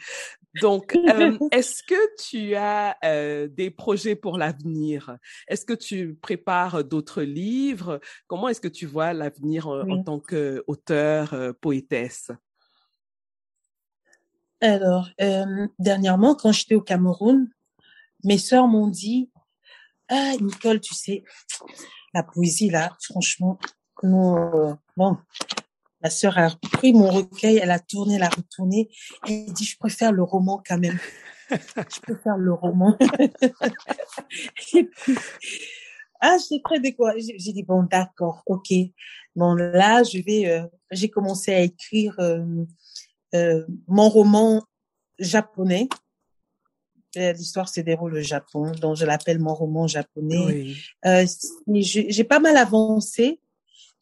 Donc, 0.61 0.95
euh, 0.95 1.37
est-ce 1.51 1.81
que 1.83 2.15
tu 2.17 2.55
as 2.55 2.97
euh, 3.03 3.47
des 3.47 3.71
projets 3.71 4.15
pour 4.15 4.37
l'avenir? 4.37 5.17
Est-ce 5.47 5.65
que 5.65 5.73
tu 5.73 6.15
prépares 6.15 6.83
d'autres 6.83 7.23
livres? 7.23 7.99
Comment 8.27 8.49
est-ce 8.49 8.61
que 8.61 8.67
tu 8.67 8.85
vois 8.85 9.13
l'avenir 9.13 9.67
en, 9.67 10.03
tant 10.03 10.19
qu'auteur, 10.19 11.33
euh, 11.33 11.53
poétesse? 11.53 12.31
Alors, 14.61 15.09
dernièrement, 15.79 16.35
quand 16.35 16.51
j'étais 16.51 16.75
au 16.75 16.81
Cameroun, 16.81 17.49
mes 18.23 18.37
sœurs 18.37 18.67
m'ont 18.67 18.87
dit 18.87 19.29
ah, 20.09 20.33
Nicole, 20.41 20.79
tu 20.81 20.93
sais, 20.93 21.23
la 22.13 22.23
poésie, 22.23 22.69
là, 22.69 22.95
franchement, 23.01 23.59
non, 24.03 24.77
bon, 24.97 25.17
ma 26.01 26.09
sœur 26.09 26.37
a 26.37 26.49
pris 26.71 26.93
mon 26.93 27.09
recueil, 27.09 27.57
elle 27.57 27.71
a 27.71 27.79
tourné, 27.79 28.15
elle 28.15 28.23
a 28.23 28.29
retourné, 28.29 28.89
et 29.27 29.45
elle 29.45 29.53
dit, 29.53 29.65
je 29.65 29.77
préfère 29.77 30.11
le 30.11 30.23
roman 30.23 30.61
quand 30.65 30.79
même. 30.79 30.99
je 31.51 31.99
préfère 32.01 32.37
le 32.37 32.53
roman. 32.53 32.97
ah, 36.21 36.37
je 36.37 36.61
prêt 36.61 36.79
de 36.79 36.95
quoi? 36.95 37.13
J'ai 37.17 37.53
dit, 37.53 37.63
bon, 37.63 37.83
d'accord, 37.83 38.43
ok. 38.45 38.73
Bon, 39.35 39.53
là, 39.53 40.03
je 40.03 40.19
vais, 40.19 40.47
euh, 40.47 40.65
j'ai 40.91 41.09
commencé 41.09 41.53
à 41.53 41.61
écrire 41.61 42.15
euh, 42.19 42.65
euh, 43.35 43.65
mon 43.87 44.09
roman 44.09 44.63
japonais 45.19 45.87
L'histoire 47.15 47.69
se 47.69 47.81
déroule 47.81 48.17
au 48.17 48.21
Japon, 48.21 48.71
donc 48.71 48.95
je 48.95 49.05
l'appelle 49.05 49.39
mon 49.39 49.53
roman 49.53 49.87
japonais. 49.87 50.75
Euh, 51.05 51.25
J'ai 51.75 52.23
pas 52.23 52.39
mal 52.39 52.55
avancé, 52.55 53.39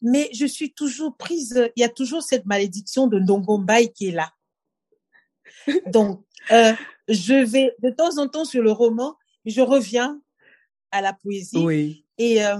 mais 0.02 0.28
je 0.32 0.46
suis 0.46 0.72
toujours 0.72 1.16
prise. 1.16 1.70
Il 1.76 1.80
y 1.80 1.84
a 1.84 1.88
toujours 1.88 2.22
cette 2.22 2.44
malédiction 2.46 3.06
de 3.06 3.18
Ndongombai 3.18 3.92
qui 3.92 4.08
est 4.08 4.12
là. 4.12 4.32
Donc, 5.86 6.24
euh, 6.50 6.74
je 7.08 7.44
vais 7.44 7.74
de 7.82 7.90
temps 7.90 8.18
en 8.18 8.28
temps 8.28 8.44
sur 8.44 8.62
le 8.62 8.72
roman, 8.72 9.16
je 9.44 9.60
reviens 9.60 10.20
à 10.90 11.00
la 11.00 11.12
poésie. 11.12 11.58
Oui. 11.58 12.04
Et 12.18 12.44
euh, 12.44 12.56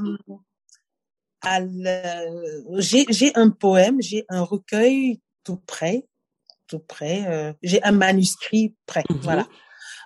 j'ai 2.78 3.32
un 3.34 3.50
poème, 3.50 4.00
j'ai 4.00 4.24
un 4.28 4.42
recueil 4.42 5.20
tout 5.44 5.56
prêt, 5.56 6.06
tout 6.66 6.80
prêt. 6.80 7.24
Euh, 7.26 7.52
j'ai 7.62 7.82
un 7.82 7.92
manuscrit 7.92 8.74
prêt. 8.86 9.04
Mhm. 9.08 9.18
Voilà. 9.22 9.48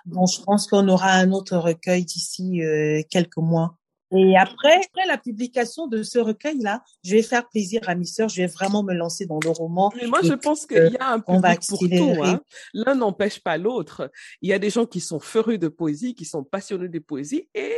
Donc, 0.05 0.29
je 0.35 0.41
pense 0.41 0.67
qu'on 0.67 0.87
aura 0.89 1.11
un 1.11 1.31
autre 1.31 1.57
recueil 1.57 2.05
d'ici 2.05 2.61
euh, 2.61 3.01
quelques 3.09 3.37
mois. 3.37 3.77
Et 4.15 4.37
après, 4.37 4.75
après 4.75 5.07
la 5.07 5.17
publication 5.17 5.87
de 5.87 6.03
ce 6.03 6.19
recueil-là, 6.19 6.83
je 7.03 7.15
vais 7.15 7.23
faire 7.23 7.47
plaisir 7.49 7.81
à 7.87 7.95
mes 7.95 8.05
sœurs. 8.05 8.29
Je 8.29 8.41
vais 8.41 8.47
vraiment 8.47 8.83
me 8.83 8.93
lancer 8.93 9.25
dans 9.25 9.39
le 9.43 9.49
roman. 9.49 9.91
Mais 9.99 10.07
moi, 10.07 10.19
je 10.23 10.33
pense 10.33 10.67
qu'il 10.67 10.91
y 10.91 10.97
a 10.97 11.09
un 11.09 11.19
public 11.19 11.61
pour 11.67 11.79
tout. 11.79 12.23
Hein. 12.23 12.39
L'un 12.73 12.95
n'empêche 12.95 13.39
pas 13.39 13.57
l'autre. 13.57 14.11
Il 14.41 14.49
y 14.49 14.53
a 14.53 14.59
des 14.59 14.69
gens 14.69 14.85
qui 14.85 14.99
sont 14.99 15.19
férus 15.19 15.57
de 15.57 15.67
poésie, 15.67 16.13
qui 16.13 16.25
sont 16.25 16.43
passionnés 16.43 16.89
de 16.89 16.99
poésie, 16.99 17.49
et 17.55 17.73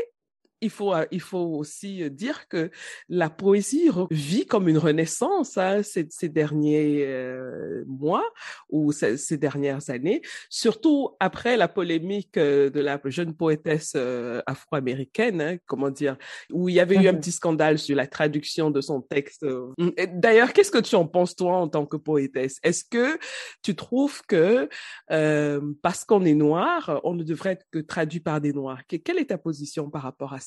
il 0.65 0.71
faut, 0.71 0.93
euh, 0.93 1.05
il 1.11 1.21
faut 1.21 1.37
aussi 1.37 2.03
euh, 2.03 2.09
dire 2.09 2.47
que 2.47 2.71
la 3.07 3.29
poésie 3.29 3.89
vit 4.11 4.45
comme 4.45 4.67
une 4.67 4.77
renaissance 4.77 5.57
hein, 5.57 5.83
ces, 5.83 6.07
ces, 6.09 6.29
derniers 6.29 7.05
euh, 7.05 7.83
mois 7.87 8.25
ou 8.69 8.91
ces, 8.91 9.37
dernières 9.37 9.89
années, 9.89 10.21
surtout 10.49 11.11
après 11.19 11.57
la 11.57 11.67
polémique 11.67 12.37
de 12.37 12.79
la 12.79 12.99
jeune 13.05 13.33
poétesse 13.35 13.95
afro-américaine, 14.45 15.41
hein, 15.41 15.57
comment 15.65 15.89
dire, 15.89 16.17
où 16.51 16.69
il 16.69 16.75
y 16.75 16.79
avait 16.79 16.95
eu 16.95 17.07
un 17.07 17.13
mmh 17.13 17.19
petit 17.19 17.31
scandale 17.31 17.79
sur 17.79 17.95
la 17.95 18.07
traduction 18.07 18.71
de 18.71 18.81
son 18.81 19.01
texte. 19.01 19.45
D'ailleurs, 20.13 20.53
qu'est-ce 20.53 20.71
que 20.71 20.79
tu 20.79 20.95
en 20.95 21.05
penses 21.05 21.35
toi 21.35 21.57
en 21.57 21.67
tant 21.67 21.85
que 21.85 21.97
poétesse? 21.97 22.59
Est-ce 22.63 22.83
que 22.83 23.17
tu 23.61 23.75
trouves 23.75 24.21
que 24.27 24.69
parce 25.81 26.05
qu'on 26.05 26.25
est 26.25 26.33
noir, 26.33 26.99
on 27.03 27.13
ne 27.13 27.23
devrait 27.23 27.51
être 27.51 27.65
que 27.71 27.79
traduit 27.79 28.19
par 28.19 28.41
des 28.41 28.53
noirs? 28.53 28.81
Quelle 28.87 29.19
est 29.19 29.29
ta 29.29 29.37
position 29.37 29.89
par 29.89 30.01
rapport 30.01 30.33
à 30.33 30.39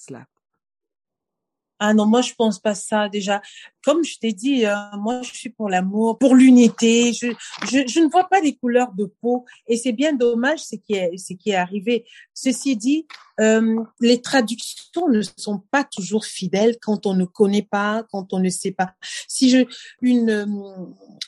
ah 1.80 1.94
non, 1.94 2.06
moi 2.06 2.22
je 2.22 2.34
pense 2.34 2.58
pas 2.58 2.74
ça 2.74 3.08
déjà. 3.08 3.40
Comme 3.84 4.02
je 4.02 4.18
t'ai 4.18 4.32
dit, 4.32 4.66
euh, 4.66 4.74
moi 4.96 5.22
je 5.22 5.32
suis 5.32 5.50
pour 5.50 5.68
l'amour, 5.68 6.18
pour 6.18 6.34
l'unité. 6.34 7.12
Je, 7.12 7.28
je, 7.70 7.86
je, 7.86 8.00
ne 8.00 8.08
vois 8.10 8.28
pas 8.28 8.40
les 8.40 8.56
couleurs 8.56 8.92
de 8.92 9.04
peau 9.20 9.44
et 9.68 9.76
c'est 9.76 9.92
bien 9.92 10.12
dommage 10.12 10.58
ce 10.60 10.74
qui 10.74 10.94
est 10.94 11.16
ce 11.16 11.34
qui 11.34 11.50
est 11.50 11.54
arrivé. 11.54 12.04
Ceci 12.34 12.76
dit, 12.76 13.06
euh, 13.40 13.76
les 14.00 14.20
traductions 14.20 15.08
ne 15.08 15.22
sont 15.22 15.62
pas 15.70 15.84
toujours 15.84 16.24
fidèles 16.24 16.78
quand 16.80 17.06
on 17.06 17.14
ne 17.14 17.24
connaît 17.24 17.68
pas, 17.70 18.04
quand 18.10 18.32
on 18.32 18.40
ne 18.40 18.50
sait 18.50 18.72
pas. 18.72 18.94
Si 19.28 19.48
je 19.50 19.64
une 20.02 20.30
euh, 20.30 20.46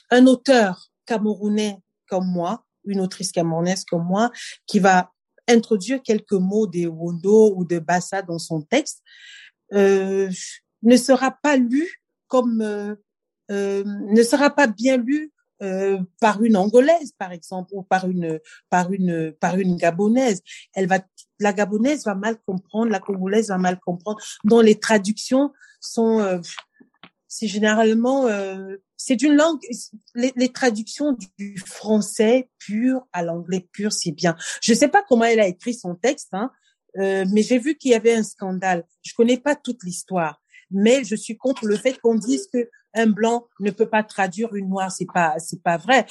un 0.09 0.27
auteur 0.27 0.87
camerounais 1.05 1.77
comme 2.09 2.27
moi, 2.27 2.65
une 2.83 2.99
autrice 2.99 3.31
camerounaise 3.31 3.85
comme 3.85 4.03
moi, 4.03 4.31
qui 4.67 4.79
va 4.79 5.11
introduire 5.51 6.01
quelques 6.01 6.31
mots 6.33 6.67
des 6.67 6.87
Wondo 6.87 7.53
ou 7.55 7.65
de 7.65 7.79
Bassa 7.79 8.21
dans 8.21 8.39
son 8.39 8.61
texte, 8.61 9.01
euh, 9.73 10.29
ne 10.83 10.97
sera 10.97 11.31
pas 11.31 11.57
lu 11.57 12.01
comme 12.27 12.61
euh, 12.61 12.95
euh, 13.51 13.83
ne 13.85 14.23
sera 14.23 14.49
pas 14.49 14.67
bien 14.67 14.97
lu 14.97 15.31
par 16.19 16.41
une 16.41 16.57
angolaise 16.57 17.11
par 17.19 17.31
exemple 17.31 17.69
ou 17.73 17.83
par 17.83 18.09
une 18.09 18.39
par 18.71 18.91
une 18.91 19.31
par 19.33 19.59
une 19.59 19.75
gabonaise. 19.75 20.41
Elle 20.73 20.87
va 20.87 20.97
la 21.39 21.53
gabonaise 21.53 22.03
va 22.03 22.15
mal 22.15 22.37
comprendre 22.47 22.91
la 22.91 22.99
congolaise 22.99 23.49
va 23.49 23.59
mal 23.59 23.79
comprendre. 23.79 24.19
Dont 24.43 24.61
les 24.61 24.79
traductions 24.79 25.53
sont 25.79 26.41
c'est 27.27 27.45
généralement 27.45 28.25
c'est 29.03 29.21
une 29.21 29.35
langue 29.35 29.59
les, 30.15 30.31
les, 30.35 30.49
traductions 30.49 31.17
du 31.37 31.57
français 31.57 32.49
pur 32.59 33.07
à 33.13 33.23
l'anglais 33.23 33.67
pur 33.71 33.91
c'est 33.91 34.11
bien 34.11 34.35
je 34.61 34.73
sais 34.73 34.87
pas 34.87 35.03
comment 35.07 35.25
elle 35.25 35.39
a 35.39 35.47
écrit 35.47 35.73
son 35.73 35.95
texte 35.95 36.29
hein 36.33 36.51
euh, 36.97 37.25
mais 37.31 37.41
j'ai 37.41 37.57
vu 37.57 37.75
qu'il 37.75 37.91
y 37.91 37.95
avait 37.95 38.13
un 38.13 38.23
scandale. 38.23 38.85
Je 39.01 39.13
connais 39.13 39.37
pas 39.37 39.55
toute 39.55 39.83
l'histoire, 39.83 40.41
mais 40.69 41.03
je 41.03 41.15
suis 41.15 41.37
contre 41.37 41.65
le 41.65 41.77
fait 41.77 41.99
qu'on 41.99 42.15
dise 42.15 42.47
que 42.51 42.69
un 42.93 43.07
blanc 43.07 43.47
ne 43.61 43.71
peut 43.71 43.89
pas 43.89 44.03
traduire 44.03 44.53
une 44.53 44.69
noire. 44.69 44.91
C'est 44.91 45.07
pas, 45.11 45.35
c'est 45.39 45.63
pas 45.63 45.77
vrai. 45.77 46.05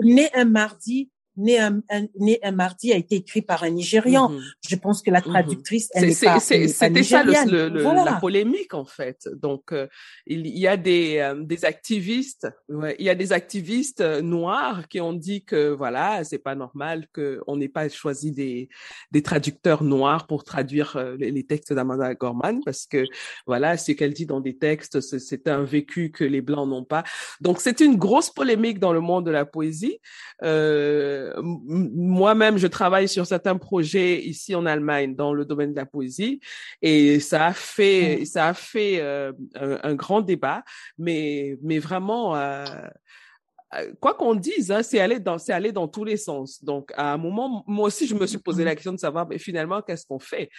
Mais 0.00 0.30
un 0.34 0.44
mardi, 0.44 1.10
Né 1.36 1.58
un, 1.58 1.82
né 2.18 2.38
un 2.42 2.52
mardi 2.52 2.92
a 2.92 2.96
été 2.96 3.16
écrit 3.16 3.42
par 3.42 3.62
un 3.62 3.70
Nigérian. 3.70 4.30
Mhm. 4.30 4.40
Je 4.68 4.76
pense 4.76 5.02
que 5.02 5.10
la 5.10 5.20
mhm. 5.20 5.26
traductrice, 5.32 5.90
elle 5.94 6.08
n'est 6.08 6.14
pas, 6.14 6.40
C'était 6.40 6.68
ça 7.02 7.22
le, 7.22 7.68
le, 7.68 7.82
la 7.82 8.18
polémique 8.20 8.74
en 8.74 8.84
fait. 8.84 9.28
Donc 9.34 9.72
euh, 9.72 9.86
il 10.26 10.46
y 10.46 10.66
a 10.66 10.76
des, 10.76 11.18
euh, 11.18 11.42
des 11.42 11.64
activistes, 11.64 12.48
ouais, 12.68 12.96
il 12.98 13.04
y 13.04 13.10
a 13.10 13.14
des 13.14 13.32
activistes 13.32 14.00
euh, 14.00 14.22
noirs 14.22 14.88
qui 14.88 15.00
ont 15.00 15.12
dit 15.12 15.44
que 15.44 15.70
voilà, 15.70 16.24
c'est 16.24 16.38
pas 16.38 16.54
normal 16.54 17.06
que 17.12 17.40
on 17.46 17.56
n'ait 17.56 17.68
pas 17.68 17.88
choisi 17.88 18.32
des, 18.32 18.68
des 19.12 19.22
traducteurs 19.22 19.82
noirs 19.82 20.26
pour 20.26 20.44
traduire 20.44 20.98
les, 21.18 21.30
les 21.30 21.44
textes 21.44 21.72
d'Amanda 21.72 22.14
Gorman 22.14 22.60
parce 22.64 22.86
que 22.86 23.04
voilà, 23.46 23.76
ce 23.76 23.92
qu'elle 23.92 24.12
dit 24.12 24.26
dans 24.26 24.40
des 24.40 24.56
textes, 24.56 25.00
c'est 25.00 25.48
un 25.48 25.62
vécu 25.62 26.10
que 26.10 26.24
les 26.24 26.40
blancs 26.40 26.68
n'ont 26.68 26.84
pas. 26.84 27.04
Donc 27.40 27.60
c'est 27.60 27.80
une 27.80 27.96
grosse 27.96 28.30
polémique 28.30 28.78
dans 28.78 28.92
le 28.92 29.00
monde 29.00 29.26
de 29.26 29.30
la 29.30 29.44
poésie. 29.44 29.98
Euh, 30.42 31.25
moi-même, 31.42 32.58
je 32.58 32.66
travaille 32.66 33.08
sur 33.08 33.26
certains 33.26 33.56
projets 33.56 34.22
ici 34.22 34.54
en 34.54 34.66
Allemagne 34.66 35.14
dans 35.14 35.32
le 35.32 35.44
domaine 35.44 35.72
de 35.72 35.76
la 35.76 35.86
poésie 35.86 36.40
et 36.82 37.20
ça 37.20 37.46
a 37.46 37.52
fait, 37.52 38.18
mmh. 38.20 38.24
ça 38.24 38.46
a 38.48 38.54
fait 38.54 39.00
euh, 39.00 39.32
un, 39.54 39.94
grand 39.94 40.20
débat, 40.20 40.62
mais, 40.98 41.58
mais 41.62 41.78
vraiment, 41.78 42.36
euh, 42.36 42.64
euh, 43.74 43.92
quoi 44.00 44.14
qu'on 44.14 44.34
dise, 44.34 44.70
hein, 44.70 44.82
c'est 44.82 45.00
aller 45.00 45.18
dans, 45.18 45.38
c'est 45.38 45.52
aller 45.52 45.72
dans 45.72 45.88
tous 45.88 46.04
les 46.04 46.16
sens. 46.16 46.62
Donc, 46.62 46.92
à 46.96 47.12
un 47.12 47.16
moment, 47.16 47.64
moi 47.66 47.86
aussi, 47.86 48.06
je 48.06 48.14
me 48.14 48.26
suis 48.26 48.38
posé 48.38 48.64
la 48.64 48.74
question 48.74 48.92
de 48.92 48.98
savoir, 48.98 49.26
mais 49.26 49.38
finalement, 49.38 49.82
qu'est-ce 49.82 50.06
qu'on 50.06 50.18
fait? 50.18 50.50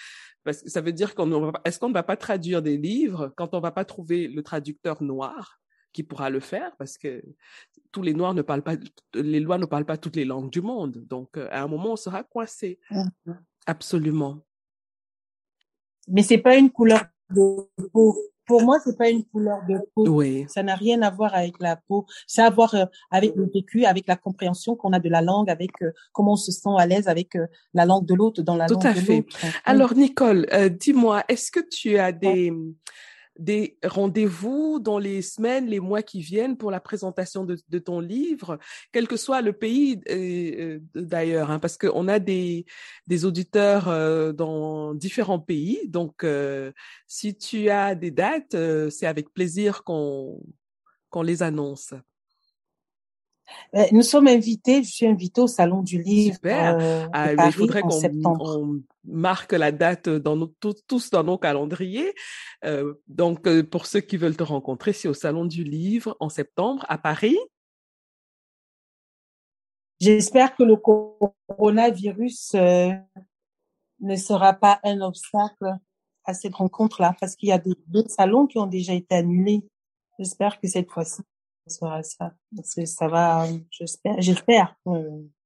Parce 0.44 0.62
que 0.62 0.70
ça 0.70 0.82
veut 0.82 0.94
dire 0.94 1.16
qu'on 1.16 1.52
est-ce 1.66 1.80
qu'on 1.80 1.90
ne 1.90 1.94
va 1.94 2.04
pas 2.04 2.18
traduire 2.18 2.62
des 2.62 2.78
livres 2.78 3.34
quand 3.36 3.54
on 3.54 3.58
ne 3.58 3.62
va 3.62 3.72
pas 3.72 3.86
trouver 3.86 4.28
le 4.28 4.44
traducteur 4.44 5.02
noir? 5.02 5.60
Qui 5.98 6.04
pourra 6.04 6.30
le 6.30 6.40
faire 6.40 6.76
parce 6.78 6.96
que 6.96 7.24
tous 7.92 8.04
les 8.04 8.14
noirs 8.14 8.36
ne 8.36 8.44
parlent 8.44 8.62
pas, 8.62 8.76
les 9.16 9.40
lois 9.40 9.58
ne 9.58 9.66
parlent 9.66 9.86
pas 9.86 9.98
toutes 9.98 10.16
les 10.16 10.26
langues 10.26 10.52
du 10.52 10.62
monde. 10.62 11.04
Donc, 11.08 11.38
euh, 11.38 11.48
à 11.52 11.64
un 11.64 11.68
moment, 11.68 11.94
on 11.94 11.96
sera 11.96 12.24
coincé. 12.24 12.80
Mmh. 12.92 13.32
Absolument. 13.66 14.46
Mais 16.08 16.22
c'est 16.22 16.38
pas 16.38 16.56
une 16.56 16.70
couleur 16.70 17.04
de 17.32 17.68
peau 17.92 18.16
pour 18.48 18.64
moi, 18.64 18.80
c'est 18.84 18.98
pas 18.98 19.10
une 19.10 19.26
couleur 19.26 19.60
de 19.68 19.78
peau. 19.94 20.08
Oui. 20.08 20.46
Ça 20.48 20.64
n'a 20.64 20.76
rien 20.76 21.02
à 21.02 21.12
voir 21.12 21.36
avec 21.36 21.56
la 21.60 21.76
peau. 21.76 22.06
C'est 22.26 22.42
à 22.42 22.50
voir 22.50 22.74
euh, 22.74 22.86
avec 23.12 23.36
le 23.36 23.46
vécu, 23.54 23.84
avec 23.86 24.08
la 24.08 24.16
compréhension 24.16 24.76
qu'on 24.76 24.94
a 24.94 25.00
de 25.00 25.10
la 25.10 25.22
langue, 25.22 25.50
avec 25.50 25.72
euh, 25.82 25.92
comment 26.14 26.34
on 26.34 26.38
se 26.38 26.52
sent 26.52 26.70
à 26.78 26.88
l'aise 26.88 27.10
avec 27.10 27.36
euh, 27.36 27.46
la 27.74 27.86
langue 27.86 28.06
de 28.06 28.16
l'autre 28.16 28.42
dans 28.42 28.56
la 28.56 28.68
Tout 28.68 28.76
langue 28.76 28.88
à 28.88 28.94
fait. 28.94 29.26
Alors, 29.66 29.94
Nicole, 29.94 30.48
dis-moi, 30.80 31.24
est-ce 31.28 31.52
que 31.52 31.60
tu 31.60 31.98
as 31.98 32.14
des 32.14 32.54
des 33.40 33.78
rendez-vous 33.84 34.80
dans 34.80 35.00
les 35.00 35.22
semaines, 35.22 35.68
les 35.68 35.80
mois 35.80 36.02
qui 36.02 36.22
viennent 36.22 36.58
pour 36.58 36.72
la 36.72 36.80
présentation 36.80 37.46
de, 37.46 37.80
ton 37.80 38.00
livre, 38.00 38.60
quel 38.92 39.08
que 39.08 39.18
soit 39.18 39.42
le 39.42 39.54
pays 39.54 40.00
euh, 40.10 40.78
euh 40.78 40.80
d'ailleurs, 40.96 41.52
hein, 41.52 41.60
parce 41.60 41.78
qu'on 41.78 42.08
a 42.08 42.20
des, 42.20 42.66
auditeurs 43.24 43.88
euh, 43.88 44.34
dans 44.34 44.94
différents 44.94 45.40
pays. 45.40 45.88
Donc, 45.88 46.26
si 47.08 47.38
tu 47.38 47.70
as 47.70 47.96
des 47.96 48.12
dates, 48.12 48.56
c'est 48.90 49.08
avec 49.08 49.34
plaisir 49.34 49.84
qu'on 49.84 50.42
les 51.24 51.44
annonce. 51.44 51.94
Euh, 53.76 53.84
nous 53.92 54.02
sommes 54.02 54.28
invités, 54.28 54.84
je 54.84 54.90
suis 54.90 55.06
invitée 55.06 55.42
au 55.42 55.48
Salon 55.48 55.82
du 55.82 56.02
Livre. 56.02 56.36
Super. 56.36 56.78
Euh, 56.80 57.08
ah, 57.14 57.34
il 57.48 57.52
faudrait 57.52 57.82
qu'on 57.82 58.82
marque 59.06 59.54
la 59.54 59.72
date 59.72 60.10
dans 60.10 60.36
nos, 60.36 60.54
tous, 60.88 61.10
dans 61.10 61.24
nos 61.24 61.38
calendriers. 61.38 62.14
Euh, 62.66 62.96
donc, 63.08 63.48
euh, 63.48 63.64
pour 63.64 63.86
ceux 63.86 64.02
qui 64.02 64.18
veulent 64.18 64.38
te 64.38 64.44
rencontrer, 64.44 64.94
c'est 64.94 65.08
au 65.08 65.14
Salon 65.14 65.46
du 65.46 65.64
Livre 65.64 66.18
en 66.20 66.30
septembre 66.30 66.86
à 66.90 66.98
Paris. 66.98 67.38
J'espère 70.00 70.56
que 70.56 70.64
le 70.64 70.76
coronavirus 70.76 72.54
ne 72.54 74.16
sera 74.16 74.54
pas 74.54 74.80
un 74.84 75.02
obstacle 75.02 75.76
à 76.26 76.34
cette 76.34 76.56
rencontre-là, 76.56 77.16
parce 77.20 77.36
qu'il 77.36 77.50
y 77.50 77.54
a 77.54 77.62
d'autres 77.88 78.12
salons 78.12 78.46
qui 78.46 78.60
ont 78.60 78.68
déjà 78.68 78.94
été 78.94 79.16
annulés. 79.16 79.64
J'espère 80.20 80.60
que 80.60 80.68
cette 80.68 80.92
fois-ci, 80.92 81.22
ça. 81.68 82.02
Ça 82.64 83.08
va, 83.08 83.48
j'espère, 83.72 84.22
j'espère. 84.22 84.76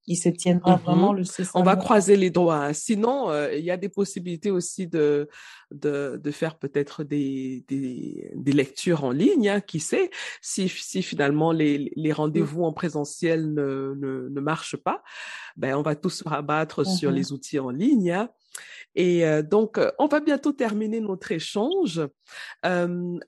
Il 0.08 0.18
se 0.18 0.30
tiendra 0.30 0.78
mm-hmm. 0.78 0.82
vraiment 0.82 1.14
le 1.14 1.24
On 1.54 1.62
va 1.62 1.76
croiser 1.76 2.18
les 2.18 2.32
doigts. 2.32 2.66
Hein. 2.66 2.74
Sinon, 2.74 3.30
euh, 3.30 3.54
il 3.54 3.64
y 3.64 3.70
a 3.70 3.78
des 3.78 3.90
possibilités 3.90 4.50
aussi 4.50 4.88
de 4.88 5.30
de, 5.70 6.20
de 6.22 6.32
faire 6.32 6.58
peut-être 6.58 7.04
des, 7.04 7.64
des, 7.68 8.32
des 8.36 8.52
lectures 8.52 9.04
en 9.04 9.12
ligne. 9.12 9.48
Hein, 9.48 9.62
qui 9.62 9.80
sait 9.80 10.10
si 10.42 10.68
si 10.70 11.04
finalement 11.04 11.52
les 11.52 11.92
les 11.96 12.12
rendez-vous 12.12 12.64
en 12.64 12.74
présentiel 12.74 13.54
ne, 13.54 13.94
ne 13.96 14.28
ne 14.30 14.42
marchent 14.42 14.78
pas, 14.78 15.04
ben 15.56 15.76
on 15.76 15.84
va 15.84 15.96
tous 15.96 16.10
se 16.10 16.28
rabattre 16.28 16.84
sur 16.86 17.12
mm-hmm. 17.12 17.14
les 17.14 17.32
outils 17.32 17.60
en 17.60 17.70
ligne. 17.70 18.12
Hein. 18.12 18.30
Et 18.96 19.26
euh, 19.26 19.42
donc, 19.42 19.80
on 20.00 20.08
va 20.08 20.20
bientôt 20.20 20.52
terminer 20.52 21.00
notre 21.00 21.32
échange. 21.32 22.02
Euh, 22.66 23.20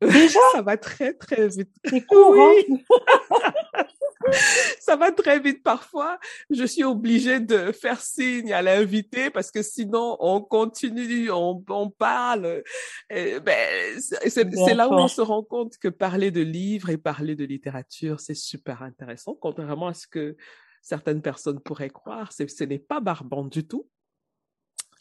Déjà? 0.00 0.38
Ça 0.52 0.62
va 0.62 0.76
très, 0.76 1.12
très 1.14 1.48
vite. 1.48 1.70
C'est 1.84 2.02
court, 2.02 2.30
oui. 2.30 2.84
Hein 2.90 3.84
ça 4.80 4.96
va 4.96 5.12
très 5.12 5.38
vite 5.40 5.62
parfois. 5.62 6.18
Je 6.50 6.64
suis 6.64 6.84
obligée 6.84 7.40
de 7.40 7.72
faire 7.72 8.00
signe 8.00 8.52
à 8.52 8.62
l'invité 8.62 9.30
parce 9.30 9.50
que 9.50 9.62
sinon 9.62 10.16
on 10.20 10.40
continue, 10.40 11.30
on, 11.30 11.62
on 11.68 11.90
parle. 11.90 12.62
ben, 13.10 14.00
c'est 14.00 14.74
là 14.74 14.88
où 14.88 14.94
on 14.94 15.08
se 15.08 15.20
rend 15.20 15.42
compte 15.42 15.78
que 15.78 15.88
parler 15.88 16.30
de 16.30 16.42
livres 16.42 16.90
et 16.90 16.98
parler 16.98 17.34
de 17.34 17.44
littérature, 17.44 18.20
c'est 18.20 18.34
super 18.34 18.82
intéressant, 18.82 19.36
contrairement 19.40 19.88
à 19.88 19.94
ce 19.94 20.06
que 20.06 20.36
certaines 20.82 21.22
personnes 21.22 21.60
pourraient 21.60 21.90
croire. 21.90 22.32
Ce 22.32 22.64
n'est 22.64 22.78
pas 22.78 23.00
barbant 23.00 23.44
du 23.44 23.66
tout. 23.66 23.88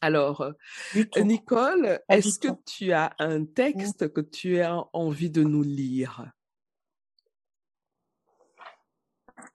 Alors, 0.02 0.42
euh, 0.42 0.54
Nicole, 1.18 2.00
est-ce 2.08 2.40
que 2.40 2.50
tu 2.66 2.92
as 2.92 3.16
un 3.20 3.40
mmh. 3.40 3.54
texte 3.54 4.14
que 4.14 4.22
tu 4.22 4.62
as 4.62 4.84
envie 4.94 5.30
de 5.30 5.44
nous 5.44 5.64
lire? 5.64 6.32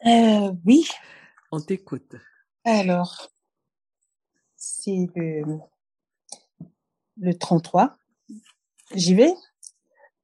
Euh, 0.07 0.53
Oui. 0.65 0.89
On 1.53 1.61
t'écoute. 1.61 2.17
Alors, 2.65 3.31
c'est 4.57 5.09
le, 5.15 5.59
le 7.19 7.35
33. 7.35 7.97
J'y 8.95 9.15
vais. 9.15 9.35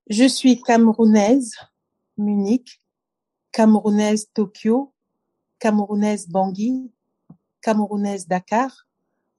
Je 0.08 0.26
suis 0.26 0.60
camerounaise, 0.62 1.54
Munich, 2.16 2.82
camerounaise 3.52 4.30
Tokyo, 4.32 4.94
camerounaise 5.58 6.28
Bangui, 6.28 6.90
camerounaise 7.60 8.26
Dakar, 8.26 8.86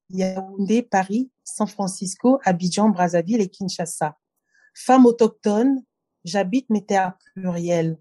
Yaoundé, 0.10 0.82
Paris, 0.82 1.32
San 1.44 1.68
Francisco, 1.68 2.40
Abidjan, 2.44 2.90
Brazzaville 2.90 3.42
et 3.42 3.50
Kinshasa. 3.50 4.18
Femme 4.74 5.06
autochtone, 5.06 5.84
j'habite 6.24 6.70
mes 6.70 6.86
terres 6.86 7.18
plurielles. 7.34 7.98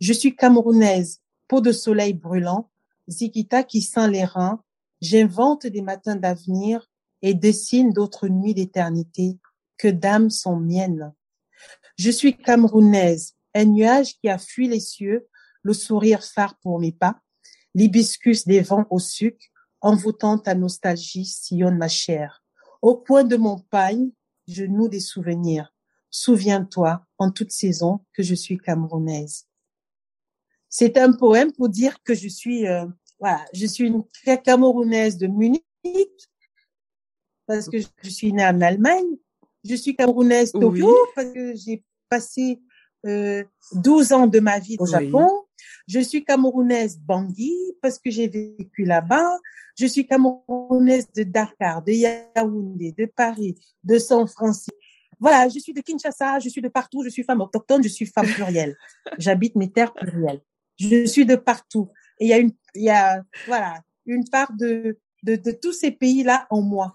Je 0.00 0.12
suis 0.12 0.34
camerounaise, 0.34 1.20
peau 1.48 1.60
de 1.60 1.72
soleil 1.72 2.14
brûlant, 2.14 2.70
Zikita 3.08 3.64
qui 3.64 3.82
sent 3.82 4.08
les 4.08 4.24
reins, 4.24 4.62
j'invente 5.00 5.66
des 5.66 5.82
matins 5.82 6.16
d'avenir 6.16 6.88
et 7.22 7.34
dessine 7.34 7.92
d'autres 7.92 8.28
nuits 8.28 8.54
d'éternité 8.54 9.38
que 9.76 9.88
d'âmes 9.88 10.30
sont 10.30 10.56
miennes. 10.56 11.12
Je 11.96 12.10
suis 12.10 12.36
camerounaise, 12.36 13.34
un 13.54 13.64
nuage 13.64 14.16
qui 14.20 14.28
a 14.28 14.38
fui 14.38 14.68
les 14.68 14.80
cieux, 14.80 15.28
le 15.62 15.72
sourire 15.72 16.22
phare 16.22 16.56
pour 16.58 16.78
mes 16.78 16.92
pas, 16.92 17.20
l'hibiscus 17.74 18.46
des 18.46 18.60
vents 18.60 18.86
au 18.90 18.98
sucre, 18.98 19.44
envoûtant 19.80 20.38
ta 20.38 20.54
nostalgie 20.54 21.24
sillonne 21.24 21.78
ma 21.78 21.88
chair. 21.88 22.42
Au 22.82 22.96
coin 22.96 23.24
de 23.24 23.36
mon 23.36 23.58
pagne, 23.58 24.10
je 24.48 24.64
noue 24.64 24.88
des 24.88 25.00
souvenirs. 25.00 25.72
Souviens-toi, 26.10 27.04
en 27.18 27.30
toute 27.30 27.52
saison, 27.52 28.00
que 28.12 28.22
je 28.22 28.34
suis 28.34 28.58
camerounaise. 28.58 29.46
C'est 30.68 30.98
un 30.98 31.12
poème 31.12 31.52
pour 31.52 31.68
dire 31.68 32.02
que 32.02 32.14
je 32.14 32.28
suis, 32.28 32.66
euh, 32.66 32.86
voilà, 33.18 33.44
je 33.52 33.66
suis 33.66 33.86
une 33.86 34.04
camerounaise 34.44 35.16
de 35.16 35.26
Munich, 35.26 35.64
parce 37.46 37.68
que 37.68 37.78
je 37.80 38.08
suis 38.08 38.32
née 38.32 38.44
en 38.44 38.60
Allemagne. 38.60 39.16
Je 39.64 39.74
suis 39.74 39.94
camerounaise 39.94 40.52
Tokyo, 40.52 40.94
parce 41.14 41.32
que 41.32 41.54
j'ai 41.54 41.84
passé 42.08 42.60
euh, 43.06 43.44
12 43.72 44.12
ans 44.12 44.26
de 44.26 44.40
ma 44.40 44.58
vie 44.58 44.76
au 44.78 44.86
Japon. 44.86 45.39
Je 45.86 46.00
suis 46.00 46.24
camerounaise 46.24 46.98
Bangui, 46.98 47.56
parce 47.82 47.98
que 47.98 48.10
j'ai 48.10 48.28
vécu 48.28 48.84
là-bas. 48.84 49.38
Je 49.78 49.86
suis 49.86 50.06
camerounaise 50.06 51.10
de 51.12 51.22
Dakar, 51.22 51.82
de 51.82 51.92
Yaoundé, 51.92 52.92
de 52.92 53.06
Paris, 53.06 53.54
de 53.84 53.98
San 53.98 54.26
Francisco. 54.26 54.76
Voilà, 55.18 55.48
je 55.48 55.58
suis 55.58 55.74
de 55.74 55.80
Kinshasa, 55.80 56.38
je 56.38 56.48
suis 56.48 56.62
de 56.62 56.68
partout, 56.68 57.02
je 57.04 57.10
suis 57.10 57.22
femme 57.22 57.42
autochtone, 57.42 57.82
je 57.82 57.88
suis 57.88 58.06
femme 58.06 58.26
plurielle. 58.26 58.76
J'habite 59.18 59.54
mes 59.54 59.70
terres 59.70 59.92
plurielles. 59.92 60.40
Je 60.78 61.04
suis 61.04 61.26
de 61.26 61.36
partout. 61.36 61.90
Et 62.18 62.24
il 62.24 62.28
y 62.28 62.32
a 62.32 62.38
une, 62.38 62.52
il 62.74 62.84
y 62.84 62.90
a, 62.90 63.22
voilà, 63.46 63.82
une 64.06 64.28
part 64.28 64.52
de, 64.54 64.98
de, 65.22 65.36
de 65.36 65.50
tous 65.50 65.72
ces 65.72 65.90
pays-là 65.90 66.46
en 66.50 66.62
moi. 66.62 66.94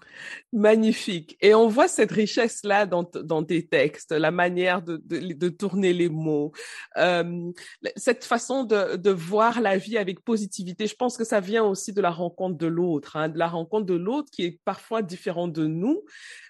Magnifique. 0.52 1.36
Et 1.40 1.54
on 1.54 1.68
voit 1.68 1.88
cette 1.88 2.12
richesse-là 2.12 2.86
dans, 2.86 3.08
dans 3.24 3.44
tes 3.44 3.66
textes, 3.66 4.12
la 4.12 4.30
manière 4.30 4.82
de, 4.82 4.96
de, 5.04 5.34
de 5.34 5.48
tourner 5.48 5.92
les 5.92 6.08
mots, 6.08 6.52
euh, 6.96 7.52
cette 7.96 8.24
façon 8.24 8.64
de, 8.64 8.96
de 8.96 9.10
voir 9.10 9.60
la 9.60 9.76
vie 9.76 9.98
avec 9.98 10.24
positivité. 10.24 10.86
Je 10.86 10.94
pense 10.94 11.16
que 11.16 11.24
ça 11.24 11.40
vient 11.40 11.64
aussi 11.64 11.92
de 11.92 12.00
la 12.00 12.10
rencontre 12.10 12.56
de 12.56 12.66
l'autre, 12.66 13.16
hein, 13.16 13.28
de 13.28 13.38
la 13.38 13.48
rencontre 13.48 13.86
de 13.86 13.94
l'autre 13.94 14.30
qui 14.30 14.44
est 14.44 14.60
parfois 14.64 15.02
différent 15.02 15.48
de 15.48 15.66
nous, 15.66 16.02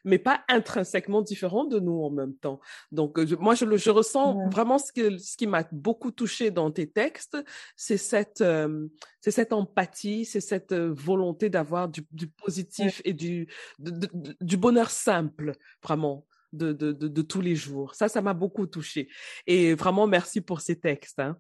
mais 0.05 0.19
pas 0.19 0.41
intrinsèquement 0.49 1.23
différent 1.23 1.65
de 1.65 1.81
nous 1.81 2.01
en 2.03 2.11
même 2.11 2.35
temps. 2.35 2.61
Donc, 2.93 3.19
moi, 3.41 3.55
je, 3.55 3.77
je 3.77 3.91
ressens 3.91 4.49
vraiment 4.51 4.79
ce, 4.79 4.93
que, 4.93 5.19
ce 5.19 5.37
qui 5.37 5.47
m'a 5.47 5.67
beaucoup 5.73 6.13
touché 6.13 6.51
dans 6.51 6.71
tes 6.71 6.89
textes, 6.89 7.37
c'est 7.75 7.97
cette, 7.97 8.41
euh, 8.41 8.87
c'est 9.21 9.33
cette 9.33 9.53
empathie, 9.53 10.25
c'est 10.25 10.41
cette 10.41 10.73
euh, 10.73 10.93
volonté 10.93 11.51
d'avoir 11.51 11.66
du, 11.89 12.07
du, 12.11 12.29
positif 12.29 13.03
et 13.05 13.13
du, 13.13 13.49
de, 13.79 14.09
du 14.41 14.57
bonheur 14.57 14.91
simple, 14.91 15.57
vraiment. 15.83 16.27
De, 16.53 16.73
de, 16.73 16.93
de, 16.93 17.23
tous 17.23 17.43
les 17.43 17.55
jours. 17.55 17.95
Ça, 17.95 18.09
ça 18.09 18.23
m'a 18.23 18.33
beaucoup 18.33 18.67
touché. 18.67 19.11
Et 19.47 19.75
vraiment, 19.75 20.07
merci 20.07 20.41
pour 20.41 20.63
ces 20.63 20.79
textes. 20.79 21.19
Hein. 21.19 21.37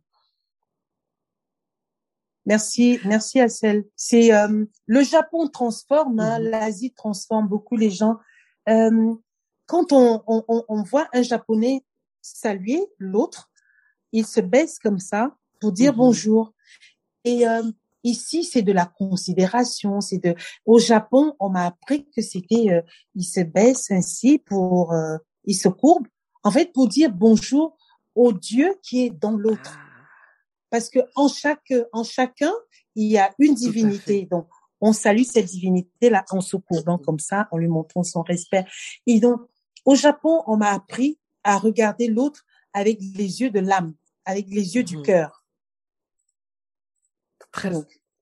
Merci, 2.46 3.00
merci 3.04 3.40
celle. 3.48 3.84
C'est 3.96 4.32
euh, 4.34 4.64
le 4.86 5.02
Japon 5.02 5.48
transforme, 5.48 6.20
hein, 6.20 6.38
mmh 6.38 6.42
l'Asie 6.42 6.92
transforme 6.92 7.48
beaucoup 7.48 7.76
les 7.76 7.90
gens. 7.90 8.18
Euh, 8.68 9.14
quand 9.66 9.92
on, 9.92 10.22
on, 10.26 10.64
on, 10.68 10.82
voit 10.84 11.08
un 11.12 11.22
Japonais 11.22 11.84
saluer 12.22 12.80
l'autre, 12.98 13.50
il 14.12 14.24
se 14.24 14.40
baisse 14.40 14.78
comme 14.78 15.00
ça 15.00 15.36
pour 15.60 15.72
dire 15.72 15.92
mhm. 15.92 15.98
bonjour. 15.98 16.52
Et 17.24 17.48
euh, 17.48 17.64
ici, 18.06 18.44
c'est 18.44 18.62
de 18.62 18.72
la 18.72 18.86
considération. 18.86 20.00
C'est 20.00 20.18
de. 20.18 20.34
Au 20.64 20.78
Japon, 20.78 21.34
on 21.40 21.50
m'a 21.50 21.66
appris 21.66 22.08
que 22.14 22.22
c'était, 22.22 22.70
euh, 22.70 22.82
il 23.14 23.24
se 23.24 23.40
baisse 23.40 23.90
ainsi 23.90 24.38
pour, 24.38 24.92
euh, 24.92 25.16
il 25.44 25.54
se 25.54 25.68
courbe, 25.68 26.06
en 26.42 26.50
fait, 26.50 26.72
pour 26.72 26.88
dire 26.88 27.10
bonjour 27.10 27.76
au 28.14 28.32
Dieu 28.32 28.74
qui 28.82 29.04
est 29.04 29.10
dans 29.10 29.32
l'autre. 29.32 29.76
Ah. 29.76 29.82
Parce 30.70 30.88
que 30.88 31.00
en 31.14 31.28
chaque, 31.28 31.72
en 31.92 32.04
chacun, 32.04 32.52
il 32.94 33.06
y 33.06 33.18
a 33.18 33.30
une 33.38 33.54
divinité. 33.54 34.26
Donc, 34.30 34.48
on 34.80 34.92
salue 34.92 35.22
cette 35.22 35.46
divinité-là 35.46 36.24
en 36.30 36.40
se 36.40 36.56
courbant 36.56 36.98
comme 36.98 37.18
ça, 37.18 37.48
en 37.50 37.58
lui 37.58 37.68
montrant 37.68 38.02
son 38.02 38.22
respect. 38.22 38.64
Et 39.06 39.20
donc, 39.20 39.40
au 39.84 39.94
Japon, 39.94 40.42
on 40.46 40.56
m'a 40.56 40.70
appris 40.70 41.18
à 41.44 41.58
regarder 41.58 42.08
l'autre 42.08 42.44
avec 42.72 42.98
les 43.00 43.40
yeux 43.40 43.50
de 43.50 43.60
l'âme, 43.60 43.94
avec 44.24 44.46
les 44.48 44.74
yeux 44.74 44.82
du 44.82 44.98
mmh. 44.98 45.02
cœur. 45.02 45.45
Très 47.56 47.70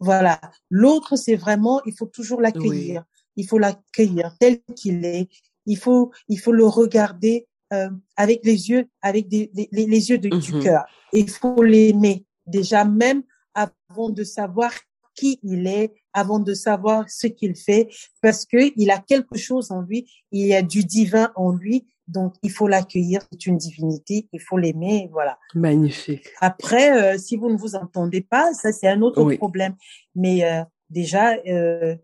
voilà. 0.00 0.40
L'autre, 0.70 1.16
c'est 1.16 1.36
vraiment, 1.36 1.80
il 1.86 1.94
faut 1.94 2.06
toujours 2.06 2.40
l'accueillir. 2.40 3.04
Il 3.36 3.46
faut 3.46 3.58
l'accueillir 3.58 4.34
tel 4.38 4.60
qu'il 4.76 5.04
est. 5.04 5.28
Il 5.66 5.78
faut, 5.78 6.12
il 6.28 6.38
faut 6.38 6.52
le 6.52 6.66
regarder 6.66 7.46
euh, 7.72 7.88
avec 8.16 8.44
les 8.44 8.68
yeux, 8.70 8.86
avec 9.00 9.28
des, 9.28 9.50
les, 9.54 10.10
yeux 10.10 10.18
du 10.18 10.28
mmh 10.28 10.62
cœur. 10.62 10.84
Il 11.12 11.30
faut 11.30 11.62
l'aimer 11.62 12.26
déjà 12.46 12.84
même 12.84 13.22
avant 13.54 14.10
de 14.10 14.24
savoir 14.24 14.72
qui 15.14 15.38
il 15.42 15.66
est, 15.66 15.94
avant 16.14 16.38
de 16.38 16.55
savoir 16.55 17.11
ce 17.11 17.27
qu'il 17.27 17.57
fait, 17.57 17.88
parce 18.22 18.46
que 18.46 18.72
il 18.77 18.90
a 18.90 18.98
quelque 18.98 19.37
chose 19.37 19.70
en 19.70 19.83
lui, 19.83 20.11
il 20.31 20.46
y 20.46 20.55
a 20.55 20.62
du 20.62 20.85
divin 20.85 21.33
en 21.37 21.50
lui, 21.50 21.87
donc 22.09 22.35
il 22.42 22.50
faut 22.50 22.68
l'accueillir, 22.68 23.20
c'est 23.33 23.46
une 23.46 23.59
divinité, 23.59 24.29
il 24.33 24.40
faut 24.40 24.57
l'aimer, 24.57 25.09
voilà. 25.12 25.38
Magnifique. 25.55 26.29
Après, 26.40 27.14
euh, 27.14 27.18
si 27.18 27.37
vous 27.37 27.50
ne 27.50 27.57
vous 27.57 27.74
entendez 27.74 28.20
pas, 28.20 28.55
ça 28.55 28.72
c'est 28.72 28.88
un 28.88 29.03
autre 29.03 29.24
problème, 29.35 29.74
mais 30.14 30.44
euh, 30.44 30.62
déjà, 30.88 31.35
euh, 31.46 31.96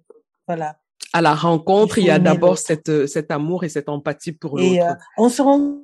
voilà. 0.46 0.78
À 1.12 1.20
la 1.20 1.34
rencontre, 1.34 1.98
il, 1.98 2.04
il 2.04 2.06
y 2.08 2.10
a 2.10 2.18
d'abord 2.18 2.58
cette, 2.58 3.06
cet 3.06 3.30
amour 3.30 3.64
et 3.64 3.68
cette 3.68 3.88
empathie 3.88 4.32
pour 4.32 4.58
l'autre. 4.58 4.72
Et 4.72 4.80
on 5.16 5.28
se 5.28 5.42
rend 5.42 5.80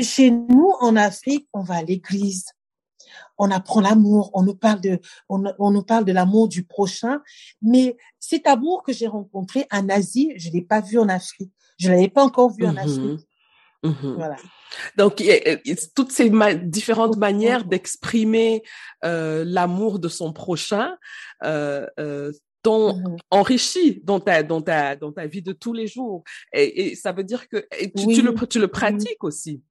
chez 0.00 0.30
nous 0.30 0.72
en 0.80 0.96
Afrique, 0.96 1.48
on 1.52 1.62
va 1.62 1.76
à 1.76 1.82
l'église, 1.82 2.46
on 3.38 3.50
apprend 3.50 3.80
l'amour, 3.80 4.30
on 4.34 4.42
nous 4.42 4.54
parle 4.54 4.80
de, 4.80 5.00
on, 5.28 5.70
nous 5.70 5.82
parle 5.82 6.04
de 6.04 6.12
l'amour 6.12 6.48
du 6.48 6.64
prochain. 6.64 7.20
Mais 7.60 7.96
cet 8.18 8.46
amour 8.46 8.82
que 8.82 8.92
j'ai 8.92 9.06
rencontré 9.06 9.66
en 9.70 9.88
Asie, 9.88 10.32
je 10.36 10.50
l'ai 10.50 10.62
pas 10.62 10.80
vu 10.80 10.98
en 10.98 11.08
Afrique. 11.08 11.52
Je 11.78 11.90
l'avais 11.90 12.08
pas 12.08 12.24
encore 12.24 12.52
vu 12.52 12.66
en 12.66 12.76
Afrique. 12.76 13.20
Mm-hmm. 13.84 13.90
Mm-hmm. 13.90 14.14
Voilà. 14.14 14.36
Donc, 14.96 15.20
il 15.20 15.26
y 15.26 15.32
a 15.72 15.76
toutes 15.94 16.12
ces 16.12 16.30
différentes 16.62 17.16
manières 17.16 17.64
d'exprimer 17.64 18.62
euh, 19.04 19.44
l'amour 19.46 19.98
de 19.98 20.08
son 20.08 20.32
prochain 20.32 20.96
euh, 21.44 21.86
euh, 21.98 22.32
t'ont 22.62 22.96
mm-hmm. 22.96 23.18
enrichi 23.30 24.00
dans 24.04 24.20
ta, 24.20 24.42
dans, 24.42 24.62
ta, 24.62 24.94
dans 24.94 25.12
ta 25.12 25.26
vie 25.26 25.42
de 25.42 25.52
tous 25.52 25.72
les 25.72 25.88
jours. 25.88 26.22
Et, 26.52 26.94
ça 26.94 27.12
veut 27.12 27.24
dire 27.24 27.48
que 27.48 27.66
tu, 27.96 28.22
le, 28.22 28.46
tu 28.46 28.60
le 28.60 28.68
pratiques 28.68 29.24
aussi. 29.24 29.62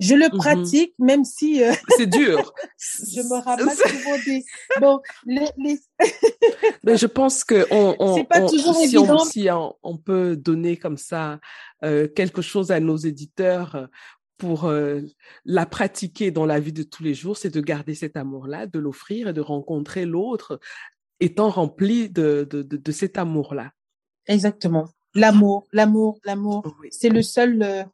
Je 0.00 0.14
le 0.14 0.26
mmh 0.26 0.38
pratique, 0.38 0.94
même 0.98 1.24
si 1.24 1.62
euh, 1.62 1.72
c'est 1.96 2.06
dur. 2.06 2.52
je 2.78 3.20
me 3.20 3.42
rappelle 3.42 3.70
souvent 3.70 4.16
des. 4.24 4.44
Bon, 4.80 5.00
les. 5.26 5.48
les... 5.58 5.78
Mais 6.84 6.96
je 6.96 7.06
pense 7.06 7.44
que 7.44 7.66
on, 7.70 7.96
on, 7.98 8.24
pas 8.24 8.40
toujours 8.46 8.74
si, 8.74 8.96
on, 8.98 9.18
si 9.18 9.48
on, 9.82 9.96
peut 9.96 10.36
donner 10.36 10.76
comme 10.76 10.96
ça 10.96 11.40
euh, 11.84 12.08
quelque 12.08 12.42
chose 12.42 12.70
à 12.70 12.80
nos 12.80 12.96
éditeurs 12.96 13.74
euh, 13.74 13.86
pour 14.36 14.64
euh, 14.64 15.02
la 15.44 15.66
pratiquer 15.66 16.30
dans 16.30 16.46
la 16.46 16.60
vie 16.60 16.72
de 16.72 16.82
tous 16.82 17.02
les 17.02 17.14
jours, 17.14 17.36
c'est 17.36 17.50
de 17.50 17.60
garder 17.60 17.94
cet 17.94 18.16
amour-là, 18.16 18.66
de 18.66 18.78
l'offrir 18.78 19.28
et 19.28 19.32
de 19.32 19.40
rencontrer 19.40 20.06
l'autre 20.06 20.60
étant 21.20 21.50
rempli 21.50 22.08
de, 22.08 22.46
de, 22.48 22.62
de, 22.62 22.76
de 22.76 22.92
cet 22.92 23.18
amour-là. 23.18 23.72
Exactement. 24.26 24.88
L'amour, 25.14 25.66
l'amour, 25.72 26.20
l'amour. 26.24 26.62
C'est 26.90 27.08
le 27.08 27.22
seul 27.22 27.86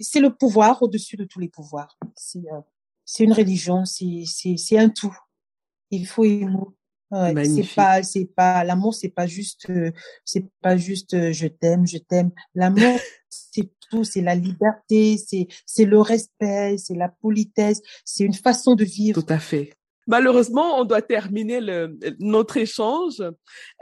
c'est 0.00 0.20
le 0.20 0.34
pouvoir 0.34 0.82
au-dessus 0.82 1.16
de 1.16 1.24
tous 1.24 1.40
les 1.40 1.48
pouvoirs. 1.48 1.98
C'est 2.16 2.38
euh, 2.52 2.60
c'est 3.04 3.24
une 3.24 3.32
religion, 3.32 3.84
c'est 3.84 4.78
un 4.78 4.88
tout. 4.88 5.16
Il 5.90 6.06
faut 6.06 6.24
aimer. 6.24 6.56
Ouais, 7.10 7.44
c'est 7.44 7.74
pas 7.74 8.02
c'est 8.02 8.24
pas 8.24 8.64
l'amour 8.64 8.94
c'est 8.94 9.10
pas 9.10 9.26
juste 9.26 9.68
euh, 9.68 9.92
c'est 10.24 10.46
pas 10.62 10.78
juste 10.78 11.12
euh, 11.12 11.30
je 11.30 11.46
t'aime 11.46 11.86
je 11.86 11.98
t'aime 11.98 12.30
l'amour 12.54 12.98
c'est 13.28 13.70
tout 13.90 14.02
c'est 14.02 14.22
la 14.22 14.34
liberté 14.34 15.18
c'est 15.18 15.46
c'est 15.66 15.84
le 15.84 16.00
respect 16.00 16.78
c'est 16.78 16.94
la 16.94 17.10
politesse 17.10 17.82
c'est 18.06 18.24
une 18.24 18.32
façon 18.32 18.76
de 18.76 18.84
vivre 18.84 19.20
tout 19.20 19.30
à 19.30 19.38
fait 19.38 19.74
Malheureusement, 20.08 20.80
on 20.80 20.84
doit 20.84 21.02
terminer 21.02 21.60
le, 21.60 21.96
notre 22.18 22.56
échange. 22.56 23.22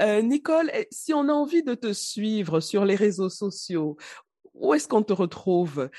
Euh, 0.02 0.22
Nicole, 0.22 0.70
si 0.90 1.14
on 1.14 1.28
a 1.28 1.32
envie 1.32 1.62
de 1.62 1.74
te 1.74 1.92
suivre 1.92 2.60
sur 2.60 2.84
les 2.84 2.94
réseaux 2.94 3.30
sociaux, 3.30 3.96
où 4.54 4.74
est-ce 4.74 4.88
qu'on 4.88 5.02
te 5.02 5.12
retrouve? 5.12 5.90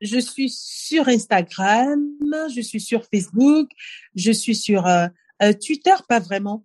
Je 0.00 0.18
suis 0.18 0.48
sur 0.48 1.08
Instagram, 1.08 2.00
je 2.54 2.60
suis 2.60 2.80
sur 2.80 3.04
Facebook, 3.04 3.70
je 4.14 4.32
suis 4.32 4.54
sur 4.54 4.86
euh, 4.86 5.08
euh, 5.42 5.52
Twitter, 5.52 5.94
pas 6.08 6.20
vraiment. 6.20 6.64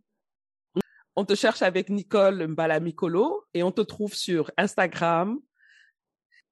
On 1.18 1.26
te 1.26 1.36
cherche 1.36 1.62
avec 1.62 1.90
Nicole 1.90 2.48
Mbalamicolo 2.48 3.46
et 3.54 3.64
on 3.64 3.72
te 3.72 3.82
trouve 3.82 4.14
sur 4.14 4.52
Instagram, 4.58 5.40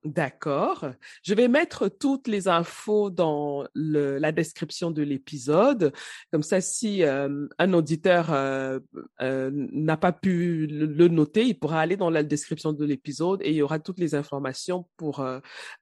D'accord. 0.06 0.86
Je 1.24 1.34
vais 1.34 1.48
mettre 1.48 1.88
toutes 1.88 2.28
les 2.28 2.50
infos 2.50 3.10
dans 3.10 3.66
la 3.74 4.34
description 4.34 4.92
de 4.92 5.02
l'épisode. 5.02 5.94
Comme 6.30 6.44
ça, 6.44 6.60
si 6.60 7.04
euh, 7.04 7.48
un 7.58 7.74
auditeur 7.74 8.34
euh, 8.34 8.80
euh, 9.22 9.50
n'a 9.54 9.96
pas 9.96 10.12
pu 10.12 10.68
le, 10.68 11.08
noter, 11.08 11.46
il 11.46 11.58
pourra 11.58 11.80
aller 11.80 11.96
dans 11.96 12.10
la 12.10 12.24
description 12.24 12.74
de 12.74 12.84
l'épisode 12.84 13.42
et 13.44 13.52
il 13.52 13.56
y 13.56 13.62
aura 13.62 13.80
toutes 13.80 14.00
les 14.00 14.13
informations 14.13 14.86
pour 14.98 15.26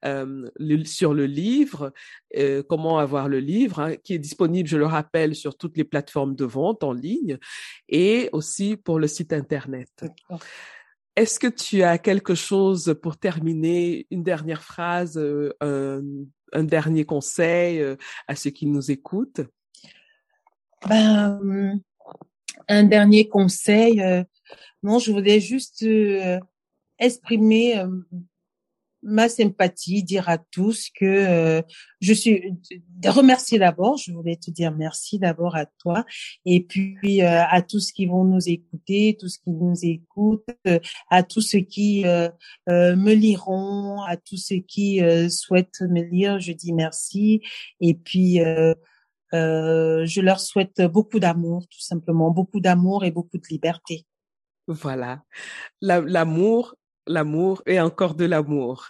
le, 0.04 0.84
sur 0.86 1.16
le 1.16 1.26
livre, 1.26 1.92
comment 2.70 3.00
avoir 3.00 3.28
le 3.28 3.40
livre, 3.40 3.80
hein, 3.80 3.96
qui 3.96 4.14
est 4.14 4.20
disponible, 4.20 4.70
je 4.70 4.78
le 4.78 4.86
rappelle, 4.86 5.34
sur 5.34 5.58
toutes 5.58 5.78
les 5.78 5.84
plateformes 5.84 6.36
de 6.36 6.46
vente 6.46 6.84
en 6.84 6.94
ligne 6.94 7.40
et 7.90 8.30
aussi 8.34 8.78
pour 8.78 9.00
le 9.00 9.08
site 9.08 9.34
internet. 9.34 9.90
Est-ce 11.16 11.40
que 11.40 11.48
tu 11.48 11.84
as 11.84 11.98
quelque 11.98 12.36
chose 12.36 12.96
pour 13.02 13.18
terminer, 13.18 14.08
une 14.12 14.24
dernière 14.24 14.64
phrase, 14.64 15.18
euh, 15.18 15.52
un, 16.54 16.64
dernier 16.64 17.04
conseil 17.04 17.82
euh, 17.82 17.98
à 18.28 18.36
ceux 18.36 18.50
qui 18.52 18.66
nous 18.66 18.92
écoutent? 18.92 19.42
Ben, 20.88 21.80
Un 22.70 22.84
dernier 22.84 23.28
conseil, 23.28 24.02
euh, 24.02 24.24
non, 24.84 25.00
je 25.00 25.12
voulais 25.12 25.42
juste 25.42 25.86
exprimer 26.98 27.84
ma 29.04 29.30
sympathie, 29.30 30.04
dire 30.04 30.30
à 30.30 30.38
tous 30.38 30.90
que 30.94 31.06
euh, 31.06 31.62
je 32.02 32.14
suis 32.14 32.54
remercier 33.06 33.60
d'abord, 33.60 33.98
je 33.98 34.12
voulais 34.12 34.36
te 34.36 34.52
dire 34.52 34.72
merci 34.72 35.20
d'abord 35.20 35.56
à 35.56 35.66
toi 35.66 36.06
et 36.46 36.64
puis 36.64 37.22
euh, 37.22 37.44
à 37.50 37.62
tous 37.62 37.92
qui 37.92 38.06
vont 38.06 38.24
nous 38.24 38.48
écouter, 38.48 39.18
tous 39.20 39.38
qui 39.38 39.52
nous 39.52 39.76
écoutent, 39.84 40.46
euh, 40.68 40.80
à 41.10 41.24
tous 41.24 41.42
ceux 41.42 41.60
qui 41.60 42.04
me 42.68 43.14
liront, 43.14 44.02
à 44.02 44.18
tous 44.18 44.38
ceux 44.38 44.60
qui 44.60 45.02
souhaitent 45.30 45.82
me 45.82 46.02
lire, 46.02 46.40
je 46.40 46.52
dis 46.52 46.74
merci 46.74 47.42
et 47.80 47.94
puis 47.94 48.40
je 49.34 50.22
leur 50.22 50.40
souhaite 50.40 50.82
beaucoup 50.82 51.20
d'amour, 51.20 51.68
tout 51.70 51.82
simplement, 51.82 52.32
beaucoup 52.32 52.60
d'amour 52.60 53.04
et 53.04 53.12
beaucoup 53.12 53.38
de 53.38 53.48
liberté. 53.50 54.06
Voilà, 54.68 55.24
l'amour 55.82 56.76
l'amour 57.08 57.62
et 57.66 57.80
encore 57.80 58.16
de 58.16 58.26
l'amour. 58.26 58.90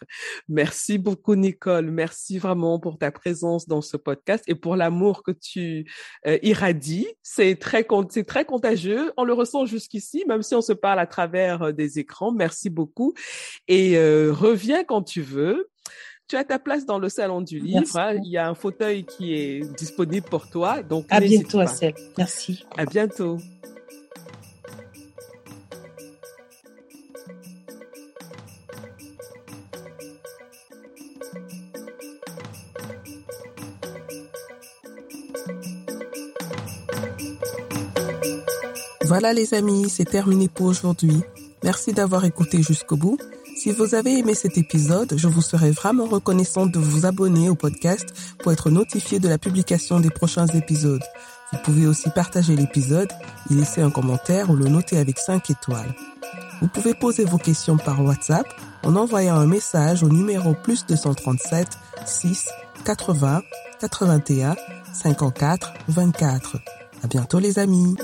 Merci 0.50 0.98
beaucoup, 0.98 1.36
Nicole. 1.36 1.92
Merci 1.92 2.38
vraiment 2.38 2.80
pour 2.80 2.98
ta 2.98 3.12
présence 3.12 3.68
dans 3.68 3.82
ce 3.82 3.98
podcast 3.98 4.44
et 4.48 4.56
pour 4.56 4.76
l'amour 4.76 5.24
que 5.24 5.32
tu 5.32 5.90
euh, 6.28 6.38
irradies. 6.42 7.08
C'est 7.24 7.56
très, 7.56 7.86
c'est 8.10 8.26
très 8.26 8.46
contagieux. 8.46 9.12
On 9.18 9.24
le 9.24 9.34
ressent 9.34 9.66
jusqu'ici, 9.66 10.24
même 10.28 10.44
si 10.44 10.56
on 10.56 10.62
se 10.62 10.74
parle 10.74 11.00
à 11.00 11.08
travers 11.08 11.64
euh, 11.64 11.72
des 11.72 12.00
écrans. 12.00 12.32
Merci 12.32 12.70
beaucoup. 12.70 13.14
Et 13.68 13.98
euh, 13.98 14.32
reviens 14.34 14.84
quand 14.84 15.04
tu 15.04 15.22
veux. 15.22 15.70
Tu 16.28 16.38
as 16.38 16.46
ta 16.46 16.60
place 16.60 16.86
dans 16.86 16.98
le 16.98 17.10
salon 17.10 17.42
du 17.42 17.60
livre. 17.60 17.98
Hein. 17.98 18.16
Il 18.24 18.32
y 18.32 18.38
a 18.38 18.48
un 18.48 18.56
fauteuil 18.56 19.04
qui 19.04 19.34
est 19.34 19.76
disponible 19.76 20.26
pour 20.30 20.50
toi. 20.50 20.82
Donc, 20.82 21.06
à 21.10 21.20
bientôt, 21.20 21.60
Assel. 21.60 21.94
Merci. 22.18 22.64
À 22.78 22.86
bientôt. 22.86 23.38
Voilà 39.12 39.34
les 39.34 39.54
amis, 39.54 39.90
c'est 39.90 40.06
terminé 40.06 40.48
pour 40.48 40.68
aujourd'hui. 40.68 41.22
Merci 41.66 41.92
d'avoir 41.92 42.24
écouté 42.24 42.64
jusqu'au 42.64 42.96
bout. 42.96 43.18
Si 43.58 43.70
vous 43.74 43.94
avez 43.94 44.18
aimé 44.18 44.34
cet 44.36 44.58
épisode, 44.58 45.16
je 45.18 45.28
vous 45.28 45.42
serais 45.42 45.72
vraiment 45.72 46.06
reconnaissante 46.06 46.72
de 46.72 46.80
vous 46.80 47.06
abonner 47.06 47.50
au 47.50 47.56
podcast 47.56 48.08
pour 48.40 48.54
être 48.54 48.70
notifié 48.70 49.20
de 49.20 49.28
la 49.28 49.38
publication 49.38 50.00
des 50.00 50.12
prochains 50.12 50.48
épisodes. 50.48 51.04
Vous 51.52 51.60
pouvez 51.62 51.88
aussi 51.88 52.10
partager 52.12 52.56
l'épisode, 52.56 53.10
y 53.50 53.56
laisser 53.56 53.82
un 53.82 53.92
commentaire 53.92 54.50
ou 54.50 54.56
le 54.56 54.70
noter 54.70 54.98
avec 54.98 55.20
5 55.20 55.50
étoiles. 55.50 55.94
Vous 56.62 56.70
pouvez 56.70 56.94
poser 56.94 57.26
vos 57.26 57.38
questions 57.38 57.76
par 57.76 58.02
WhatsApp 58.02 58.48
en 58.84 58.96
envoyant 58.96 59.36
un 59.36 59.46
message 59.46 60.04
au 60.04 60.10
numéro 60.10 60.54
plus 60.54 60.86
237 60.86 61.68
6 62.06 62.46
80 62.86 63.42
81 63.82 64.56
54 64.94 65.74
24. 65.90 66.58
À 67.04 67.08
bientôt 67.08 67.40
les 67.40 67.60
amis. 67.60 67.98